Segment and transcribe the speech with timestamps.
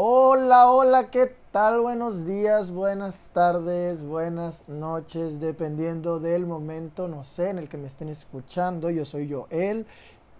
[0.00, 1.80] Hola, hola, ¿qué tal?
[1.80, 7.88] Buenos días, buenas tardes, buenas noches, dependiendo del momento, no sé, en el que me
[7.88, 8.90] estén escuchando.
[8.90, 9.86] Yo soy Joel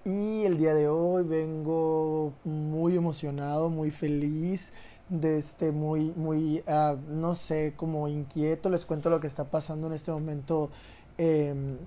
[0.05, 4.73] y el día de hoy vengo muy emocionado, muy feliz,
[5.09, 8.71] de este, muy, muy, ah, no sé, como inquieto.
[8.71, 10.71] Les cuento lo que está pasando en este momento.
[11.17, 11.79] Em,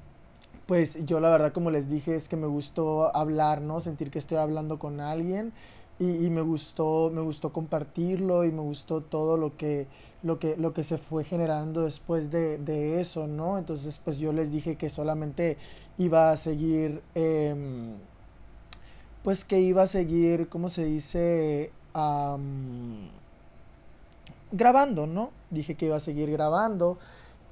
[0.66, 3.80] pues yo la verdad, como les dije, es que me gustó hablar, ¿no?
[3.80, 5.54] Sentir que estoy hablando con alguien
[6.00, 9.88] y, me gustó, me gustó compartirlo y me gustó todo lo que,
[10.24, 13.60] lo que, lo que se fue generando después de, eso, ¿no?
[13.60, 15.58] Entonces, pues yo les dije que solamente
[16.00, 17.94] iba a seguir, em,
[19.24, 21.72] pues que iba a seguir, ¿cómo se dice?
[24.52, 25.32] grabando, ¿no?
[25.50, 26.98] Dije que iba a seguir grabando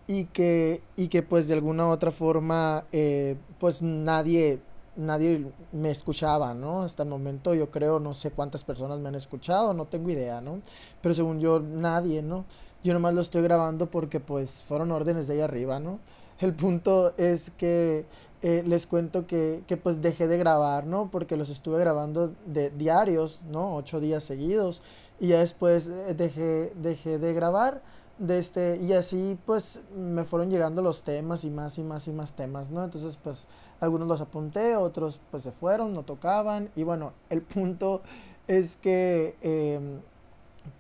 [0.08, 4.60] y que, y que pues de alguna u otra forma, eh, pues nadie
[5.00, 6.84] nadie me escuchaba, ¿no?
[6.84, 10.42] Hasta el momento yo creo, no sé cuántas personas me han escuchado, no tengo idea,
[10.42, 10.62] ¿no?
[11.02, 12.46] Pero según yo, nadie, ¿no?
[12.84, 16.00] Yo nomás lo estoy grabando porque pues fueron órdenes de ahí arriba, ¿no?
[16.40, 18.06] El punto es que
[18.42, 21.10] eh, les cuento que, que, pues dejé de grabar, ¿no?
[21.12, 23.76] Porque los estuve grabando de diarios, ¿no?
[23.76, 24.82] Ocho días seguidos.
[25.20, 27.82] Y ya después eh, dejé, dejé de grabar.
[28.18, 32.12] De este, y así pues me fueron llegando los temas y más y más y
[32.12, 32.84] más temas, ¿no?
[32.84, 33.48] Entonces pues
[33.80, 36.70] algunos los apunté, otros pues se fueron, no tocaban.
[36.76, 38.02] Y bueno, el punto
[38.48, 40.02] es que em,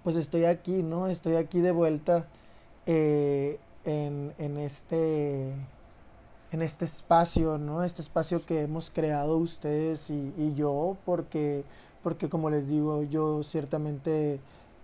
[0.03, 1.07] pues estoy aquí, ¿no?
[1.07, 2.27] Estoy aquí de vuelta
[2.85, 5.53] eh, en, en, este
[6.51, 7.83] en este espacio, ¿no?
[7.83, 11.63] Este espacio que hemos creado ustedes y, y, yo, porque,
[12.03, 14.39] porque como les digo, yo ciertamente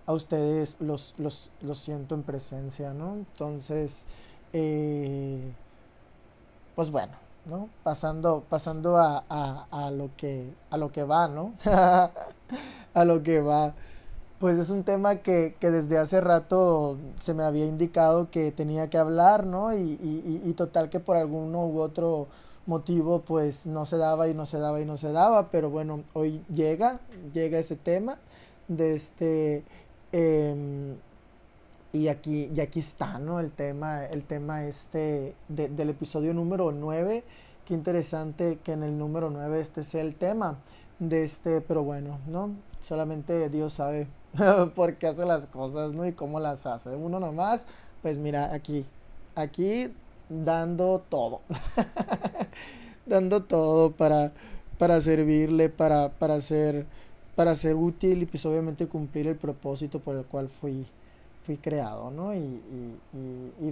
[0.06, 3.14] a ustedes los, los, los siento en presencia, ¿no?
[3.14, 4.06] Entonces,
[4.52, 5.52] eh,
[6.76, 7.12] pues bueno,
[7.46, 7.68] ¿no?
[7.82, 9.24] Pasando, pasando a,
[9.70, 11.54] a, lo que, a lo que va, ¿no?
[12.94, 13.74] a lo que va.
[14.38, 18.90] Pues es un tema que, que, desde hace rato se me había indicado que tenía
[18.90, 19.72] que hablar, ¿no?
[19.74, 22.26] Y, y, y, total que por alguno u otro
[22.66, 26.02] motivo pues no se daba y no se daba y no se daba, pero bueno,
[26.12, 27.00] hoy llega,
[27.32, 28.18] llega ese tema
[28.68, 29.64] de este...
[30.12, 30.96] Em,
[31.96, 33.40] y aquí, y aquí está, ¿no?
[33.40, 37.24] El tema, el tema este del episodio número 9.
[37.64, 40.58] Qué interesante que en el número 9 este sea el tema
[40.98, 42.50] de este, pero bueno, ¿no?
[42.80, 44.08] Solamente Dios sabe
[44.74, 46.06] por qué hace las cosas, ¿no?
[46.06, 46.90] Y cómo las hace.
[46.90, 47.66] Uno nomás,
[48.02, 48.84] pues mira, aquí,
[49.34, 49.92] aquí
[50.28, 51.40] dando todo.
[53.06, 54.32] dando todo para,
[54.78, 56.86] para servirle, para, para ser
[57.36, 60.86] para ser útil y pues obviamente cumplir el propósito por el cual fui
[61.46, 62.34] fui creado, ¿no?
[62.34, 62.60] Y,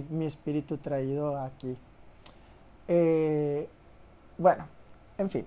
[0.09, 1.77] mi espíritu traído aquí.
[2.87, 3.67] Eh,
[4.37, 4.65] bueno,
[5.17, 5.45] en fin,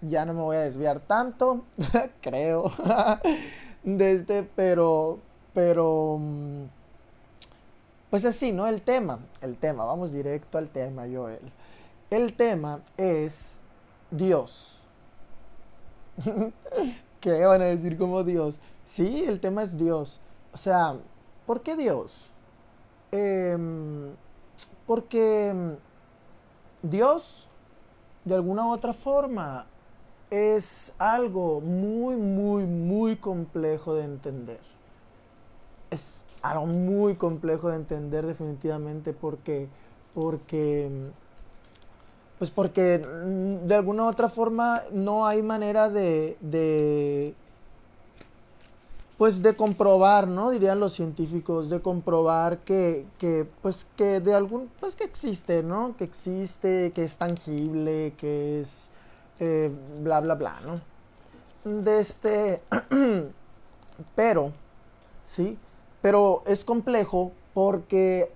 [0.00, 1.64] ya no me voy a desviar tanto,
[2.20, 2.64] creo,
[3.84, 5.20] de este, pero,
[5.54, 6.64] pero, mm,
[8.10, 8.66] pues así, ¿no?
[8.66, 11.52] El tema, el tema, vamos directo al tema, Joel.
[12.10, 13.60] El tema es
[14.10, 14.88] Dios.
[17.20, 18.58] ¿Qué van a decir como Dios?
[18.84, 20.20] Sí, el tema es Dios.
[20.52, 20.96] O sea,
[21.46, 22.32] ¿Por qué Dios?
[23.12, 24.10] Em,
[24.86, 25.76] porque em,
[26.82, 27.48] Dios,
[28.24, 29.66] de alguna u otra forma,
[30.30, 34.60] es algo muy, muy, muy complejo de entender.
[35.90, 39.68] Es algo muy complejo de entender definitivamente porque,
[40.14, 40.90] porque,
[42.38, 46.36] pues porque mm, de alguna u otra forma no hay manera de
[49.18, 50.50] pues de comprobar, ¿no?
[50.50, 55.96] Dirían los científicos, de comprobar que, que, pues que de algún, pues que existe, ¿no?
[55.96, 58.90] Que existe, que es tangible, que es
[59.40, 59.70] eh,
[60.02, 61.82] bla, bla, bla, ¿no?
[61.82, 62.62] De este,
[64.14, 64.52] pero,
[65.24, 65.58] ¿sí?
[66.02, 68.30] Pero es complejo porque,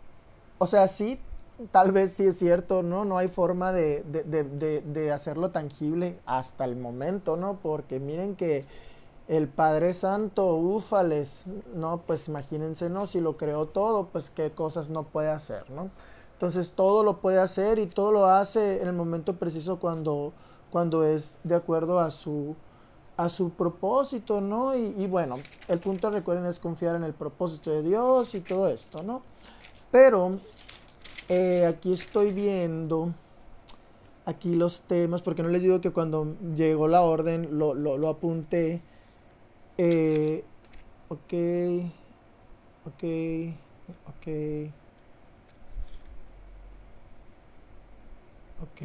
[0.56, 1.20] o sea, sí,
[1.72, 3.04] tal vez sí es cierto, ¿no?
[3.04, 7.58] No hay forma de, de, de, de hacerlo tangible hasta el momento, ¿no?
[7.60, 8.64] Porque miren que
[9.30, 12.02] el Padre Santo, ufales, ¿no?
[12.04, 13.06] Pues imagínense, ¿no?
[13.06, 15.92] Si lo creó todo, pues qué cosas no puede hacer, ¿no?
[16.32, 20.32] Entonces todo lo puede hacer y todo lo hace en el momento preciso cuando,
[20.72, 22.56] cuando es de acuerdo a su,
[23.16, 24.74] a su propósito, ¿no?
[24.74, 25.36] Y, bueno,
[25.68, 29.22] el punto, recuerden, es confiar en el propósito de Dios y todo esto, ¿no?
[29.92, 30.40] Pero
[31.28, 33.14] eh, aquí estoy viendo
[34.24, 38.08] aquí los temas, porque no les digo que cuando llegó la orden lo, lo, lo
[38.08, 38.82] apunté
[39.82, 40.44] eh,
[41.08, 41.32] ok,
[42.86, 43.02] ok,
[44.06, 44.26] ok,
[48.62, 48.80] ok.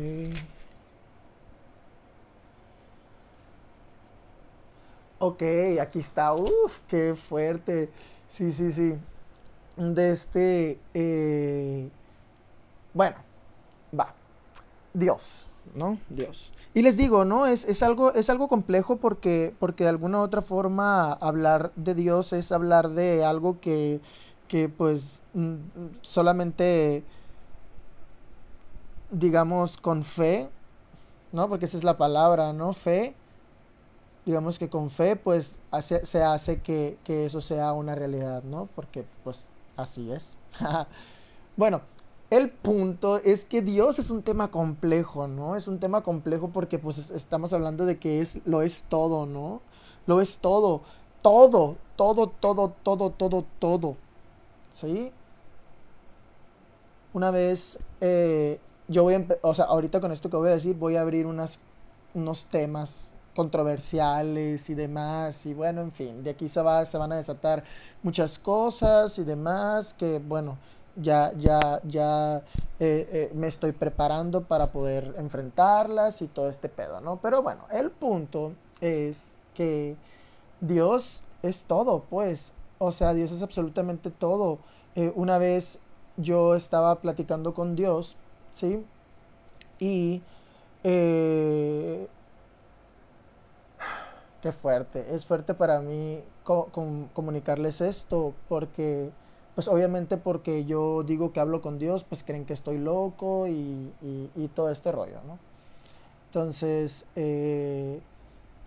[5.19, 5.41] Ok,
[5.81, 6.33] aquí está.
[6.33, 7.89] Uf, qué fuerte.
[8.27, 8.95] Sí, sí, sí.
[9.77, 10.79] De este...
[10.93, 11.89] eh,
[12.93, 13.17] Bueno,
[13.97, 14.13] va.
[14.93, 15.99] Dios, ¿no?
[16.09, 16.51] Dios.
[16.73, 17.45] Y les digo, ¿no?
[17.47, 21.95] Es, es algo, es algo complejo porque, porque de alguna u otra forma hablar de
[21.95, 24.01] Dios es hablar de algo que,
[24.47, 25.55] que pues mm,
[26.01, 27.03] solamente,
[29.11, 30.49] digamos, con fe,
[31.31, 31.49] ¿no?
[31.49, 32.73] Porque esa es la palabra, ¿no?
[32.73, 33.15] Fe.
[34.25, 38.67] Digamos que con fe, pues, hace- se hace que, que eso sea una realidad, ¿no?
[38.75, 39.47] Porque, pues,
[39.77, 40.35] así es.
[41.57, 41.81] Bueno,
[42.29, 45.55] el punto es que Dios es un tema complejo, ¿no?
[45.55, 49.25] Es un tema complejo porque pues es- estamos hablando de que es, lo es todo,
[49.25, 49.61] ¿no?
[50.07, 50.81] Lo es todo,
[51.21, 53.97] todo, todo, todo, todo, todo, todo,
[54.71, 55.11] ¿sí?
[57.13, 60.75] Una vez, eh, yo voy a, o sea, ahorita con esto que voy a decir,
[60.75, 61.59] voy a abrir unas,
[62.13, 67.11] unos temas controversiales y demás, y bueno, en fin, de aquí se va, se van
[67.11, 67.63] a desatar
[68.03, 70.57] muchas cosas y demás, que bueno,
[70.95, 72.37] ya, ya, ya
[72.79, 77.19] eh, eh, me estoy preparando para poder enfrentarlas y todo este pedo, ¿no?
[77.21, 79.97] Pero bueno, el punto es que
[80.61, 82.53] Dios es todo, pues.
[82.77, 84.59] O sea, Dios es absolutamente todo.
[84.95, 85.79] Eh, una vez
[86.17, 88.17] yo estaba platicando con Dios,
[88.51, 88.85] ¿sí?
[89.79, 90.21] Y...
[94.41, 95.13] qué fuerte.
[95.15, 99.11] Es fuerte para mí co- com- comunicarles esto porque...
[99.55, 103.89] Pues obviamente porque yo digo que hablo con Dios, pues creen que estoy loco y,
[104.35, 105.37] y- todo este rollo, ¿no?
[106.27, 107.99] Entonces, eh,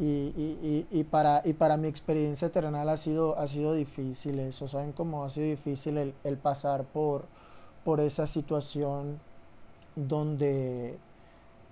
[0.01, 4.93] y- y para, y para mi experiencia terrenal ha sido, ha sido difícil eso, ¿saben
[4.93, 7.27] cómo ha sido difícil el, el pasar por,
[7.85, 9.19] por esa situación
[9.97, 10.99] donde,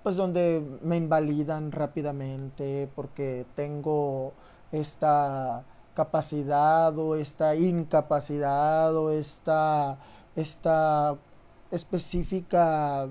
[0.02, 4.32] pues donde me invalidan rápidamente porque tengo
[4.72, 5.64] esta
[5.96, 9.98] capacidad o esta incapacidad o esta,
[10.36, 11.16] esta
[11.72, 13.08] específica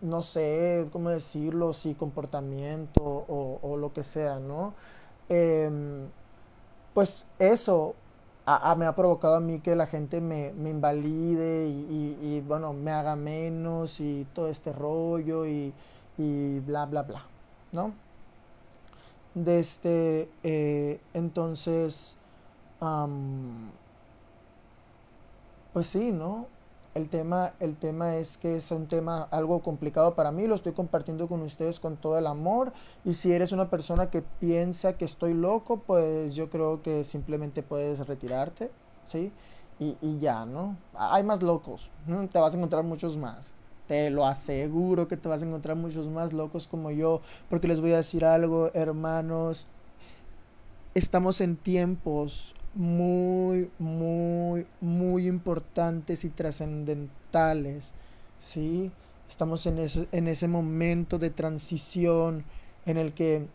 [0.00, 4.74] no sé cómo decirlo, si comportamiento o, lo que sea, ¿no?
[5.28, 6.08] Em,
[6.94, 7.94] pues eso
[8.46, 12.90] a- me ha provocado a mí que la gente me, me invalide y, bueno, me
[12.92, 15.72] haga menos y todo este rollo y
[16.66, 17.22] bla, bla, bla,
[17.72, 17.92] ¿no?
[19.36, 22.16] De este, eh, entonces,
[22.80, 23.70] am,
[25.74, 26.46] pues sí, ¿no?
[26.94, 30.72] El tema, el tema es que es un tema algo complicado para mí, lo estoy
[30.72, 32.72] compartiendo con ustedes con todo el amor
[33.04, 37.62] y si eres una persona que piensa que estoy loco, pues yo creo que simplemente
[37.62, 38.70] puedes retirarte,
[39.04, 39.30] ¿sí?
[39.78, 40.78] Y, y ya, ¿no?
[40.94, 41.90] Hay más locos.
[42.32, 43.54] Te vas a encontrar muchos más.
[43.86, 47.80] Te lo aseguro que te vas a encontrar muchos más locos como yo, porque les
[47.80, 49.68] voy a decir algo, hermanos,
[50.94, 57.94] estamos en tiempos muy, muy, muy importantes y trascendentales,
[58.38, 58.90] ¿sí?
[59.28, 62.44] Estamos en ese, en ese momento de transición
[62.86, 63.46] en el que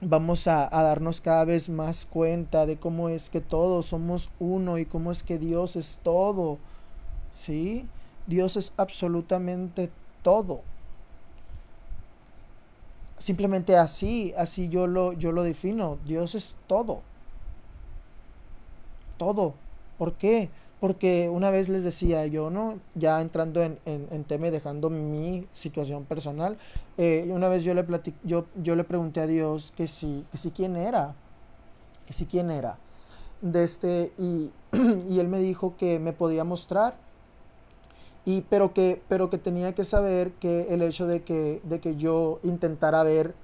[0.00, 4.78] vamos a, a darnos cada vez más cuenta de cómo es que todos somos uno
[4.78, 6.58] y cómo es que Dios es todo,
[7.34, 7.86] ¿sí?
[8.26, 9.90] Dios es absolutamente
[10.22, 10.62] todo.
[13.18, 15.98] Simplemente así, así yo lo, yo lo defino.
[16.06, 17.00] Dios es todo,
[19.18, 19.54] todo.
[19.98, 20.50] ¿Por qué?
[20.80, 22.78] Porque una vez les decía yo, ¿no?
[22.94, 26.58] Ya entrando en, en, tema y dejando mi situación personal,
[26.98, 30.36] eh, una vez yo le platic- yo, yo le pregunté a Dios que si, que
[30.36, 31.14] si quién era,
[32.06, 32.78] que si quién era.
[33.42, 34.52] De este, y,
[35.08, 36.96] y él me dijo que me podía mostrar
[38.26, 41.94] y pero que pero que tenía que saber que el hecho de que de que
[41.94, 43.34] yo intentara ver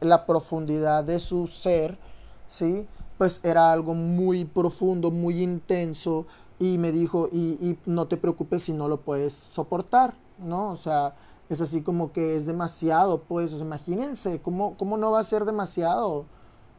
[0.00, 1.98] la profundidad de su ser
[2.46, 2.86] sí
[3.18, 6.26] pues era algo muy profundo muy intenso
[6.58, 10.76] y me dijo y, y no te preocupes si no lo puedes soportar no o
[10.76, 11.14] sea
[11.48, 15.24] es así como que es demasiado pues o sea, imagínense cómo cómo no va a
[15.24, 16.26] ser demasiado o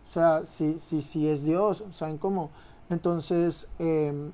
[0.05, 2.51] sea si si si es Dios saben cómo
[2.89, 4.31] entonces em,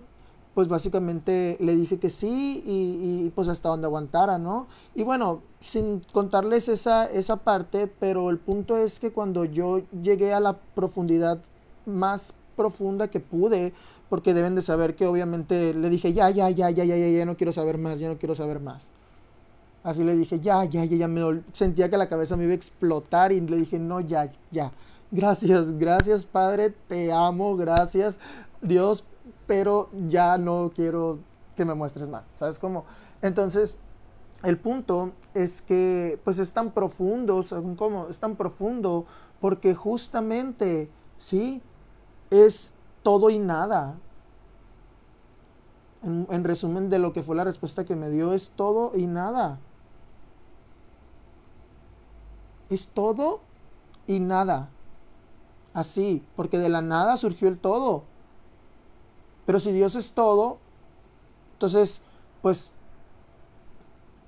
[0.59, 4.67] pues básicamente le dije que sí y, pues hasta donde aguantara, ¿no?
[4.93, 10.33] Y bueno, sin contarles esa, esa parte, pero el punto es que cuando yo llegué
[10.33, 11.39] a la profundidad
[11.85, 13.71] más profunda que pude,
[14.09, 17.25] porque deben de saber que obviamente le dije, ya, ya, ya, ya, ya, ya, ya
[17.25, 18.89] no quiero saber más, ya no quiero saber más.
[19.81, 22.55] Así le dije, ya, ya, ya, ya, me sentía que la cabeza me iba a
[22.55, 24.73] explotar y le dije, no, ya, ya.
[25.09, 28.19] Gracias, gracias Padre, te amo, gracias
[28.61, 29.05] Dios,
[29.49, 31.19] pero ya no quiero
[31.57, 32.85] que me muestres más, ¿sabes cómo?
[33.21, 33.75] Entonces,
[34.43, 38.07] el punto es que pues es tan profundo, ¿saben cómo?
[38.07, 39.05] Es tan profundo
[39.41, 41.61] porque justamente, ¿sí?
[42.29, 43.97] es todo y nada.
[46.01, 49.59] En, resumen de lo que fue la respuesta que me dio, es todo y nada.
[52.69, 53.41] Es todo
[54.07, 54.69] y nada.
[55.73, 58.03] Así, porque de la nada surgió el todo.
[59.49, 60.59] Pero si Dios es todo,
[61.53, 62.01] entonces,
[62.43, 62.69] pues,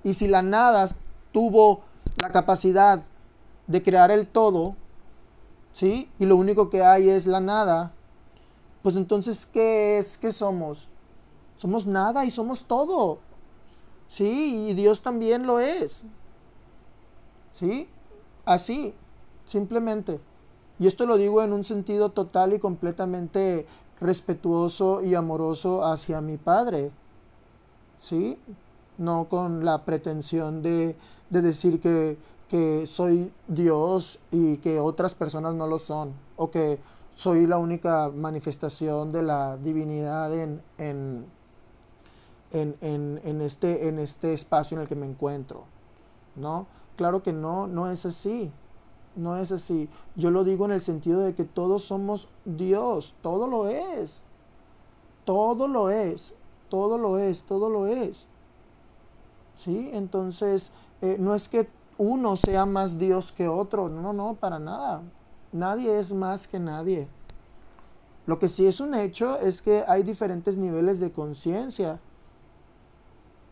[0.02, 0.88] y si la nada
[1.30, 1.82] tuvo
[2.20, 3.04] la capacidad
[3.68, 4.74] de crear el todo,
[5.74, 6.10] ¿sí?
[6.18, 7.92] Y lo único que hay es la nada,
[8.82, 10.18] pues entonces, ¿qué es?
[10.18, 10.88] ¿Qué somos?
[11.56, 13.20] Somos nada y somos todo.
[14.08, 14.70] ¿Sí?
[14.70, 16.02] Y Dios también lo es.
[17.52, 17.88] ¿Sí?
[18.44, 18.92] Así,
[19.46, 20.18] simplemente.
[20.80, 23.68] Y esto lo digo en un sentido total y completamente
[24.02, 26.90] respetuoso y amoroso hacia mi Padre.
[27.98, 28.38] ¿Sí?
[28.98, 30.96] No con la pretensión de,
[31.30, 32.18] de decir que,
[32.48, 36.12] que soy Dios y que otras personas no lo son.
[36.36, 36.78] O que
[37.14, 41.26] soy la única manifestación de la divinidad en, en,
[42.50, 45.64] en, en, este, en este espacio en el que me encuentro.
[46.36, 46.66] ¿No?
[46.96, 48.50] Claro que no, no es así.
[49.14, 49.88] No es así.
[50.16, 53.14] Yo lo digo en el sentido de que todos somos Dios.
[53.22, 54.22] Todo lo es.
[55.24, 56.34] Todo lo es.
[56.68, 57.42] Todo lo es.
[57.42, 58.28] Todo lo es.
[59.54, 59.90] ¿Sí?
[59.92, 63.88] Entonces, eh, no es que uno sea más Dios que otro.
[63.88, 65.02] No, no, para nada.
[65.52, 67.08] Nadie es más que nadie.
[68.24, 72.00] Lo que sí es un hecho es que hay diferentes niveles de conciencia.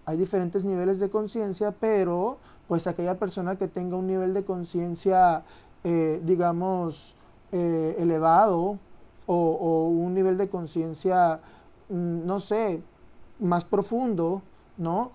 [0.07, 2.39] Hay diferentes niveles de conciencia, pero
[2.71, 5.43] pues aquella persona que tenga un nivel de conciencia,
[5.83, 7.17] eh, digamos,
[7.51, 8.79] eh, elevado
[9.27, 11.41] o, un nivel de conciencia,
[11.89, 12.81] mm, no sé,
[13.41, 14.43] más profundo,
[14.77, 15.11] ¿no?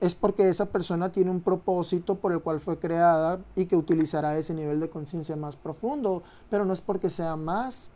[0.00, 4.36] Es porque esa persona tiene un propósito por el cual fue creada y que utilizará
[4.36, 7.88] ese nivel de conciencia más profundo, pero no es porque sea más.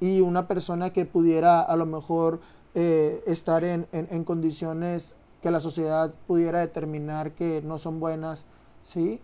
[0.00, 2.40] Y una persona que pudiera a lo mejor
[2.74, 8.46] eh, estar en, en condiciones que la sociedad pudiera determinar que no son buenas,
[8.84, 9.20] ¿sí?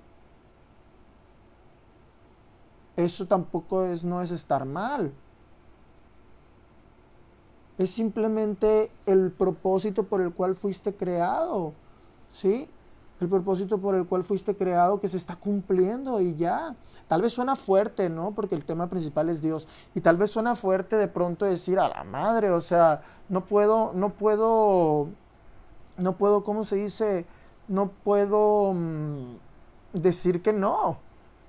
[2.96, 5.12] Eso tampoco es, no es estar mal.
[7.78, 11.74] Es simplemente el propósito por el cual fuiste creado,
[12.32, 12.68] ¿sí?
[13.20, 16.74] El propósito por el cual fuiste creado que se está cumpliendo y ya.
[17.06, 18.32] Tal vez suena fuerte, ¿no?
[18.32, 19.68] Porque el tema principal es Dios.
[19.94, 23.92] Y tal vez suena fuerte de pronto decir a la madre, o sea, no puedo,
[23.92, 25.08] no puedo
[25.98, 27.26] no puedo, ¿cómo se dice?
[27.66, 29.36] No puedo mm,
[29.92, 30.98] decir que no.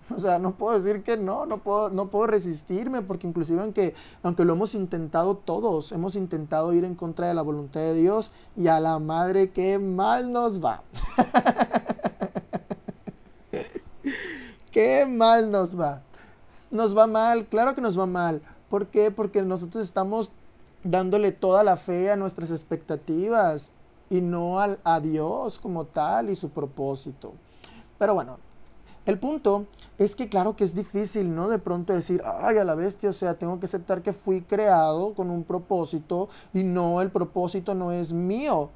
[0.16, 3.94] O sea, no puedo decir que no, no puedo, no puedo resistirme, porque inclusive aunque,
[4.24, 8.32] aunque lo hemos intentado todos, hemos intentado ir en contra de la voluntad de Dios
[8.58, 10.82] y a la madre qué mal nos va.
[14.72, 16.02] qué mal nos va.
[16.72, 18.42] Nos va mal, claro que nos va mal.
[18.68, 19.12] ¿Por qué?
[19.12, 20.32] Porque nosotros estamos
[20.84, 23.74] dándole toda la fe a nuestras expectativas
[24.10, 27.34] y no al, a Dios como tal y su propósito.
[27.98, 28.38] Pero bueno,
[29.06, 29.66] el punto
[29.98, 31.48] es que claro que es difícil, ¿no?
[31.50, 35.14] De pronto decir, ay, a la bestia, o sea, tengo que aceptar que fui creado
[35.14, 38.70] con un propósito y no, el propósito no es mío.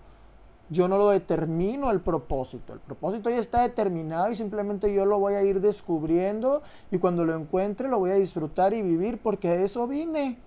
[0.70, 2.74] Yo no lo determino el propósito.
[2.74, 7.26] El propósito ya está determinado y simplemente yo lo voy a ir descubriendo y cuando
[7.26, 10.40] lo encuentre lo voy a disfrutar y vivir porque eso vine.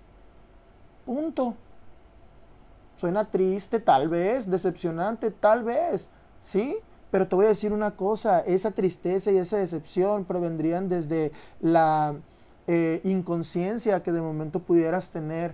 [1.05, 1.55] Punto.
[2.97, 6.09] Suena triste, tal vez, decepcionante, tal vez,
[6.41, 6.77] ¿sí?
[7.11, 12.15] Pero te voy a decir una cosa, esa tristeza y esa decepción provendrían desde la
[12.65, 15.53] eh, inconsciencia que de momento pudieras tener,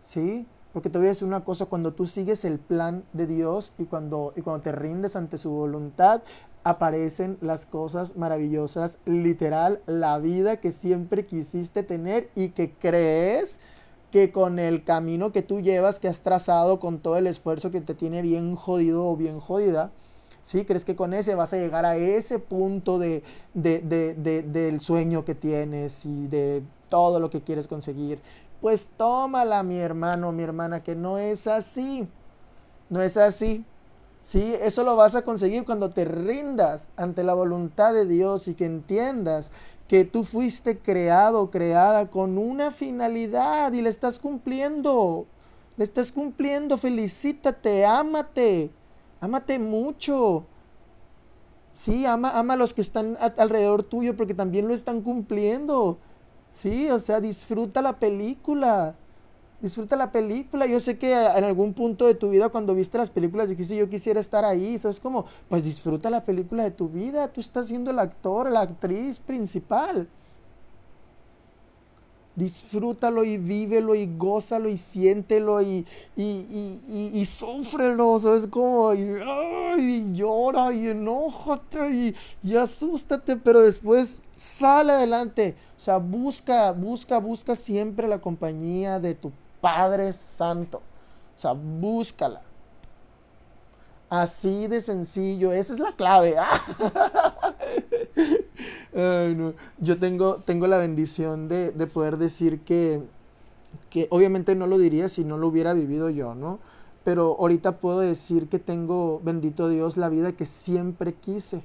[0.00, 0.46] ¿sí?
[0.72, 3.84] Porque te voy a decir una cosa, cuando tú sigues el plan de Dios y
[3.84, 6.22] cuando, y cuando te rindes ante su voluntad,
[6.64, 13.60] aparecen las cosas maravillosas, literal, la vida que siempre quisiste tener y que crees
[14.10, 17.80] que con el camino que tú llevas, que has trazado, con todo el esfuerzo que
[17.80, 19.92] te tiene bien jodido o bien jodida,
[20.42, 20.64] ¿sí?
[20.64, 23.22] ¿Crees que con ese vas a llegar a ese punto de,
[23.54, 28.20] del sueño que tienes y de todo lo que quieres conseguir?
[28.60, 32.08] Pues tómala, mi hermano, mi hermana, que no es así.
[32.90, 33.64] No es así.
[34.20, 38.54] Sí, eso lo vas a conseguir cuando te rindas ante la voluntad de Dios y
[38.54, 39.50] que entiendas
[39.90, 45.26] que tú fuiste creado, creada con una finalidad y le estás cumpliendo.
[45.76, 48.70] Le estás cumpliendo, felicítate, ámate,
[49.20, 50.44] ámate mucho.
[51.72, 55.98] Sí, ama, ama a los que están alrededor tuyo porque también lo están cumpliendo.
[56.52, 58.94] Sí, o sea, disfruta la película
[59.60, 60.66] disfruta la película.
[60.66, 63.88] Yo sé que en algún punto de tu vida cuando viste las películas dijiste yo
[63.88, 64.78] quisiera estar ahí.
[64.78, 65.26] ¿Sabes cómo?
[65.48, 67.28] Pues disfruta la película de tu vida.
[67.28, 70.08] Tú estás siendo el actor, la actriz principal.
[72.36, 75.84] disfrútalo y vívelo y gózalo y siéntelo y,
[76.16, 84.22] y, y, y, sufrelo, es Como, y, llora y enójate y, y asústate, pero después
[84.32, 85.54] sale adelante.
[85.76, 90.78] O sea, busca, busca, busca siempre la compañía de tu Padre Santo.
[91.36, 92.42] O sea, búscala.
[94.10, 96.34] Así de sencillo, esa es la clave.
[99.78, 103.06] Yo tengo, tengo la bendición de, poder decir que,
[103.88, 106.58] que obviamente no lo diría si no lo hubiera vivido yo, ¿no?
[107.04, 111.62] Pero ahorita puedo decir que tengo, bendito Dios, la vida que siempre quise.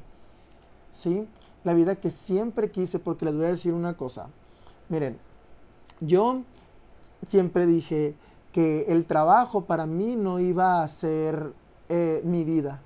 [0.91, 1.27] ¿Sí?
[1.63, 4.27] La vida que siempre quise, porque les voy a decir una cosa.
[4.87, 5.17] Miren,
[5.99, 6.43] yo
[7.25, 8.15] siempre dije
[8.51, 11.53] que el trabajo para mí no iba a ser
[11.89, 12.81] eh, mi vida.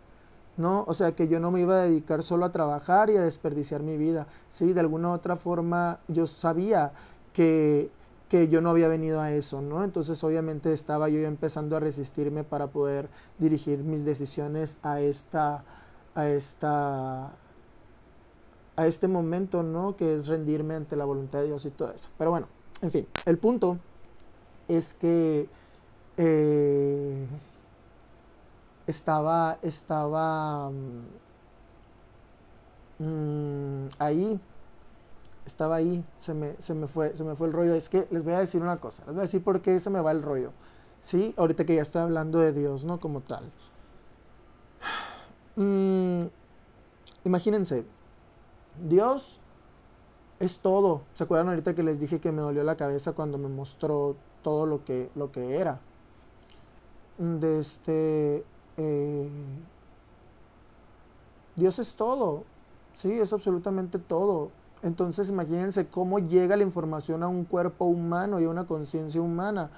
[0.60, 0.84] ¿no?
[0.88, 3.82] O sea, que yo no me iba a dedicar solo a trabajar y a desperdiciar
[3.82, 4.28] mi vida.
[4.50, 6.92] Sí, de alguna u otra forma yo sabía
[7.32, 7.90] que,
[8.28, 9.86] que yo no había venido a eso, ¿no?
[9.86, 15.64] Entonces obviamente estaba yo empezando a resistirme para poder dirigir mis decisiones a esta,
[16.14, 17.32] a esta,
[18.76, 19.96] a este momento, ¿no?
[19.96, 22.10] Que es rendirme ante la voluntad de Dios y todo eso.
[22.18, 22.50] Pero bueno,
[22.82, 23.80] en fin, el punto
[24.70, 25.50] es que
[26.18, 27.28] eh,
[28.88, 31.04] estaba, estaba mm,
[33.00, 34.40] mm, ahí,
[35.46, 37.74] estaba ahí, se me, se, me fue, se me fue el rollo.
[37.74, 39.90] Es que les voy a decir una cosa, les voy a decir por qué se
[39.90, 40.54] me va el rollo.
[41.02, 41.34] ¿Sí?
[41.38, 43.00] Ahorita que ya estoy hablando de Dios, ¿no?
[43.00, 43.52] Como tal.
[45.56, 46.28] Mm,
[47.26, 47.84] imagínense,
[48.88, 49.42] Dios
[50.40, 51.02] es todo.
[51.14, 54.66] ¿Se acuerdan ahorita que les dije que me dolió la cabeza cuando me mostró todo
[54.66, 55.80] lo que, lo que era?
[57.42, 58.46] Este,
[58.78, 59.30] eh,
[61.56, 62.44] Dios es todo,
[62.94, 64.52] sí, es absolutamente todo.
[64.82, 69.70] Entonces imagínense cómo llega la información a un cuerpo humano y a una conciencia humana.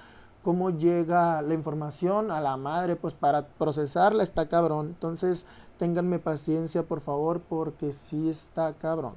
[0.44, 4.86] Cómo llega la información a la madre, pues para procesarla está cabrón.
[4.86, 5.46] Entonces
[5.78, 9.14] ténganme paciencia, por favor, porque sí está cabrón.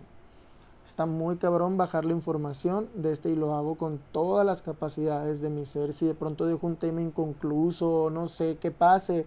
[0.85, 5.41] Está muy cabrón bajar la información de este y lo hago con todas las capacidades
[5.41, 5.91] de mi ser.
[5.91, 9.25] Si de pronto dejo un tema inconcluso, no sé qué pase,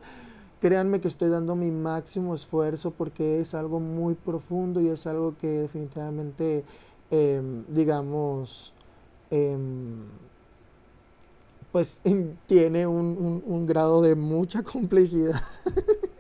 [0.61, 5.37] Créanme que estoy dando mi máximo esfuerzo porque es algo muy profundo y es algo
[5.39, 6.65] que definitivamente,
[7.13, 8.73] em, digamos,
[9.31, 10.03] em,
[11.71, 12.01] pues
[12.49, 15.41] tiene un, grado de mucha complejidad.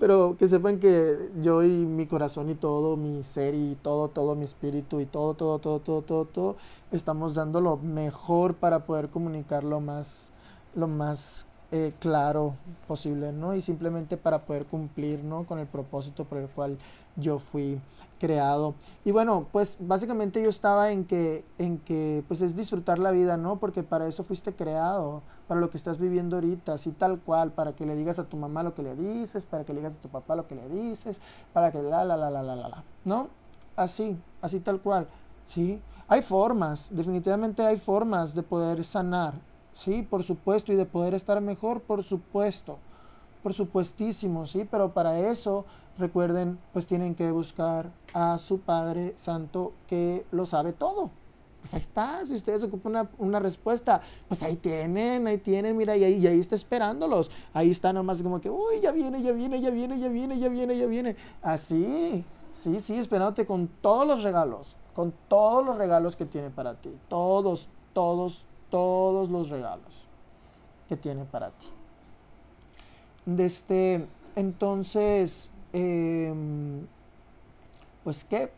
[0.00, 4.34] Pero que sepan que yo y mi corazón y todo, mi ser y todo, todo
[4.34, 6.56] mi espíritu y todo, todo, todo, todo, todo, todo,
[6.90, 10.30] estamos dando lo mejor para poder comunicar lo más,
[10.74, 12.56] lo más eh, claro
[12.88, 13.54] posible, ¿no?
[13.54, 15.44] Y simplemente para poder cumplir, ¿no?
[15.44, 16.78] Con el propósito por el cual
[17.16, 17.80] yo fui
[18.18, 18.74] creado.
[19.04, 23.36] Y bueno, pues básicamente yo estaba en que, en que, pues es disfrutar la vida,
[23.36, 23.58] ¿no?
[23.58, 27.74] Porque para eso fuiste creado, para lo que estás viviendo ahorita, así tal cual, para
[27.74, 30.00] que le digas a tu mamá lo que le dices, para que le digas a
[30.00, 31.20] tu papá lo que le dices,
[31.52, 33.28] para que la, la, la, la, la, la, la, ¿no?
[33.76, 35.08] Así, así tal cual,
[35.46, 35.80] ¿sí?
[36.08, 39.34] Hay formas, definitivamente hay formas de poder sanar,
[39.72, 42.78] Sí, por supuesto, y de poder estar mejor, por supuesto,
[43.42, 45.64] por supuestísimo, sí, pero para eso,
[46.00, 51.10] recuerden, pues tienen que buscar a su Padre Santo que lo sabe todo.
[51.60, 56.04] Pues ahí está, si ustedes ocupan una, respuesta, pues ahí tienen, ahí tienen, mira, y
[56.04, 57.30] ahí, y ahí está esperándolos.
[57.52, 60.48] Ahí está nomás como que, uy, ya viene, ya viene, ya viene, ya viene, ya
[60.48, 61.16] viene, ya viene.
[61.42, 66.80] Así, sí, sí, esperándote con todos los regalos, con todos los regalos que tiene para
[66.80, 66.96] ti.
[67.08, 70.06] Todos, todos, todos los regalos
[70.88, 71.66] que tiene para ti.
[73.26, 76.86] Desde entonces, em,
[78.04, 78.50] pues qué,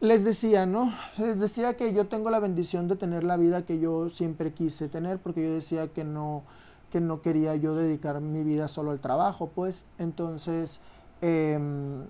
[0.00, 0.92] les decía, ¿no?
[1.18, 4.88] Les decía que yo tengo la bendición de tener la vida que yo siempre quise
[4.88, 6.42] tener, porque yo decía que no,
[6.90, 9.86] que no quería yo dedicar mi vida solo al trabajo, pues.
[9.98, 10.80] Entonces,
[11.20, 12.02] em,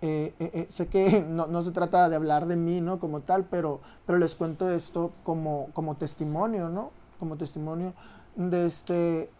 [0.00, 3.00] eh, eh, eh, sé que no, se trata de hablar de mí, ¿no?
[3.00, 6.90] Como tal, pero, pero les cuento esto como, como testimonio, ¿no?
[7.18, 7.94] Como testimonio
[8.38, 9.30] de este,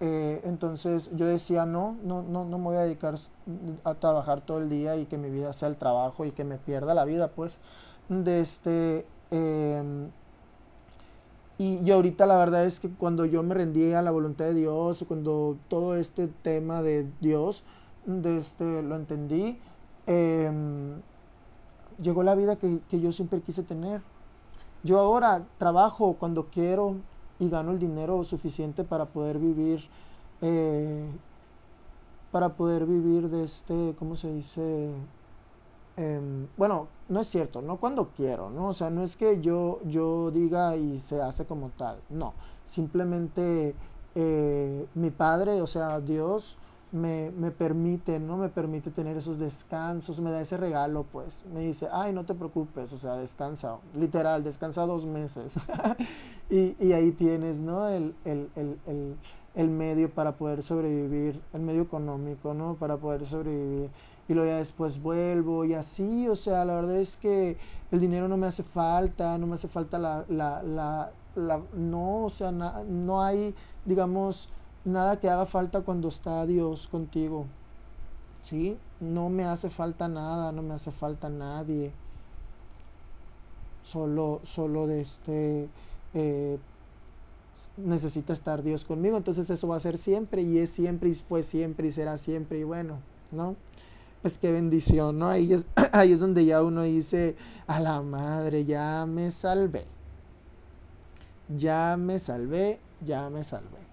[0.46, 3.14] entonces yo decía, no, no, no, no me voy a dedicar
[3.84, 6.58] a trabajar todo el día y que mi vida sea el trabajo y que me
[6.58, 7.61] pierda la vida, pues,
[8.11, 10.11] de este, em,
[11.58, 14.54] y, y, ahorita la verdad es que cuando yo me rendí a la voluntad de
[14.54, 17.64] Dios, cuando todo este tema de Dios,
[18.04, 19.58] de este, lo entendí,
[20.08, 21.02] Em,
[22.00, 24.00] llegó la vida que, yo siempre quise tener.
[24.82, 26.96] Yo ahora trabajo cuando quiero
[27.38, 29.88] y gano el dinero suficiente para poder vivir,
[30.42, 31.07] eh,
[32.33, 34.90] para poder vivir de este, ¿cómo se dice?
[35.98, 38.68] em, bueno, no es cierto, no cuando quiero, ¿no?
[38.68, 43.74] O sea, no es que yo, yo diga y se hace como tal, no, simplemente
[44.14, 46.57] eh, mi padre, o sea, Dios
[46.92, 48.37] me, me, permite, ¿no?
[48.37, 52.35] Me permite tener esos descansos, me da ese regalo, pues, me dice, ay, no te
[52.35, 55.57] preocupes, o sea, descansa, literal, descansa dos meses.
[56.51, 57.88] y, y, ahí tienes, ¿no?
[57.88, 59.16] El, el, el,
[59.55, 62.74] el, medio para poder sobrevivir, el medio económico, ¿no?
[62.77, 63.90] Para poder sobrevivir
[64.29, 67.57] y luego ya después vuelvo y así, o sea, la verdad es que
[67.90, 72.24] el dinero no me hace falta, no me hace falta la, la, la, la no,
[72.24, 73.55] o sea, no hay,
[73.87, 74.51] digamos,
[74.85, 77.47] nada que haga falta cuando está Dios contigo,
[78.43, 78.77] ¿sí?
[79.01, 81.93] No me hace falta nada, no me hace falta nadie,
[83.83, 85.69] solo, solo de este...
[86.14, 86.59] Eh,
[87.77, 91.43] necesita estar Dios conmigo, entonces eso va a ser siempre y es siempre y fue
[91.43, 92.99] siempre y será siempre y bueno,
[93.33, 93.57] ¿no?
[94.23, 95.29] pues qué bendición, ¿no?
[95.29, 97.37] Ahí es, ahí es donde ya uno dice,
[97.67, 99.85] a la madre, ya me salvé.
[101.57, 103.88] Ya me salvé, ya me salvé.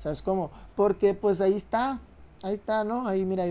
[0.00, 0.50] ¿Sabes cómo?
[0.76, 2.00] Porque pues ahí está,
[2.42, 3.06] ahí está, ¿no?
[3.06, 3.44] Ahí mira,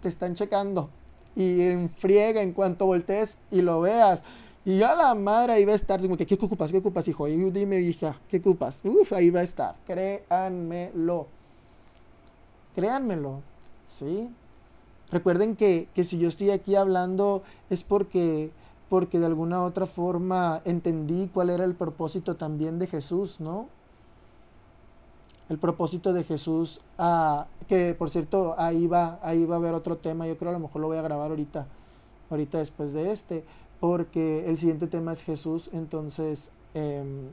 [0.00, 0.90] te están checando.
[1.34, 4.22] Y en friega en cuanto voltees y lo veas.
[4.64, 6.70] Y a la madre ahí va a estar, como que, ¿qué ocupas?
[6.70, 7.26] ¿Qué ocupas, hijo?
[7.26, 8.80] Y dime, hija, ¿qué ocupas?
[8.84, 9.74] Uf, ahí va a estar.
[9.86, 11.26] Créanmelo.
[12.76, 13.40] Créanmelo.
[13.84, 14.30] ¿Sí?
[15.10, 18.52] Recuerden que, si yo estoy aquí hablando es porque,
[18.88, 23.68] porque de alguna otra forma entendí cuál era el propósito también de Jesús, ¿no?
[25.48, 26.80] El propósito de Jesús,
[27.68, 30.60] que por cierto, ahí va, ahí va a haber otro tema, yo creo a lo
[30.60, 31.66] mejor lo voy a grabar ahorita,
[32.30, 33.44] ahorita después de este,
[33.80, 37.30] porque el siguiente tema es Jesús, entonces em,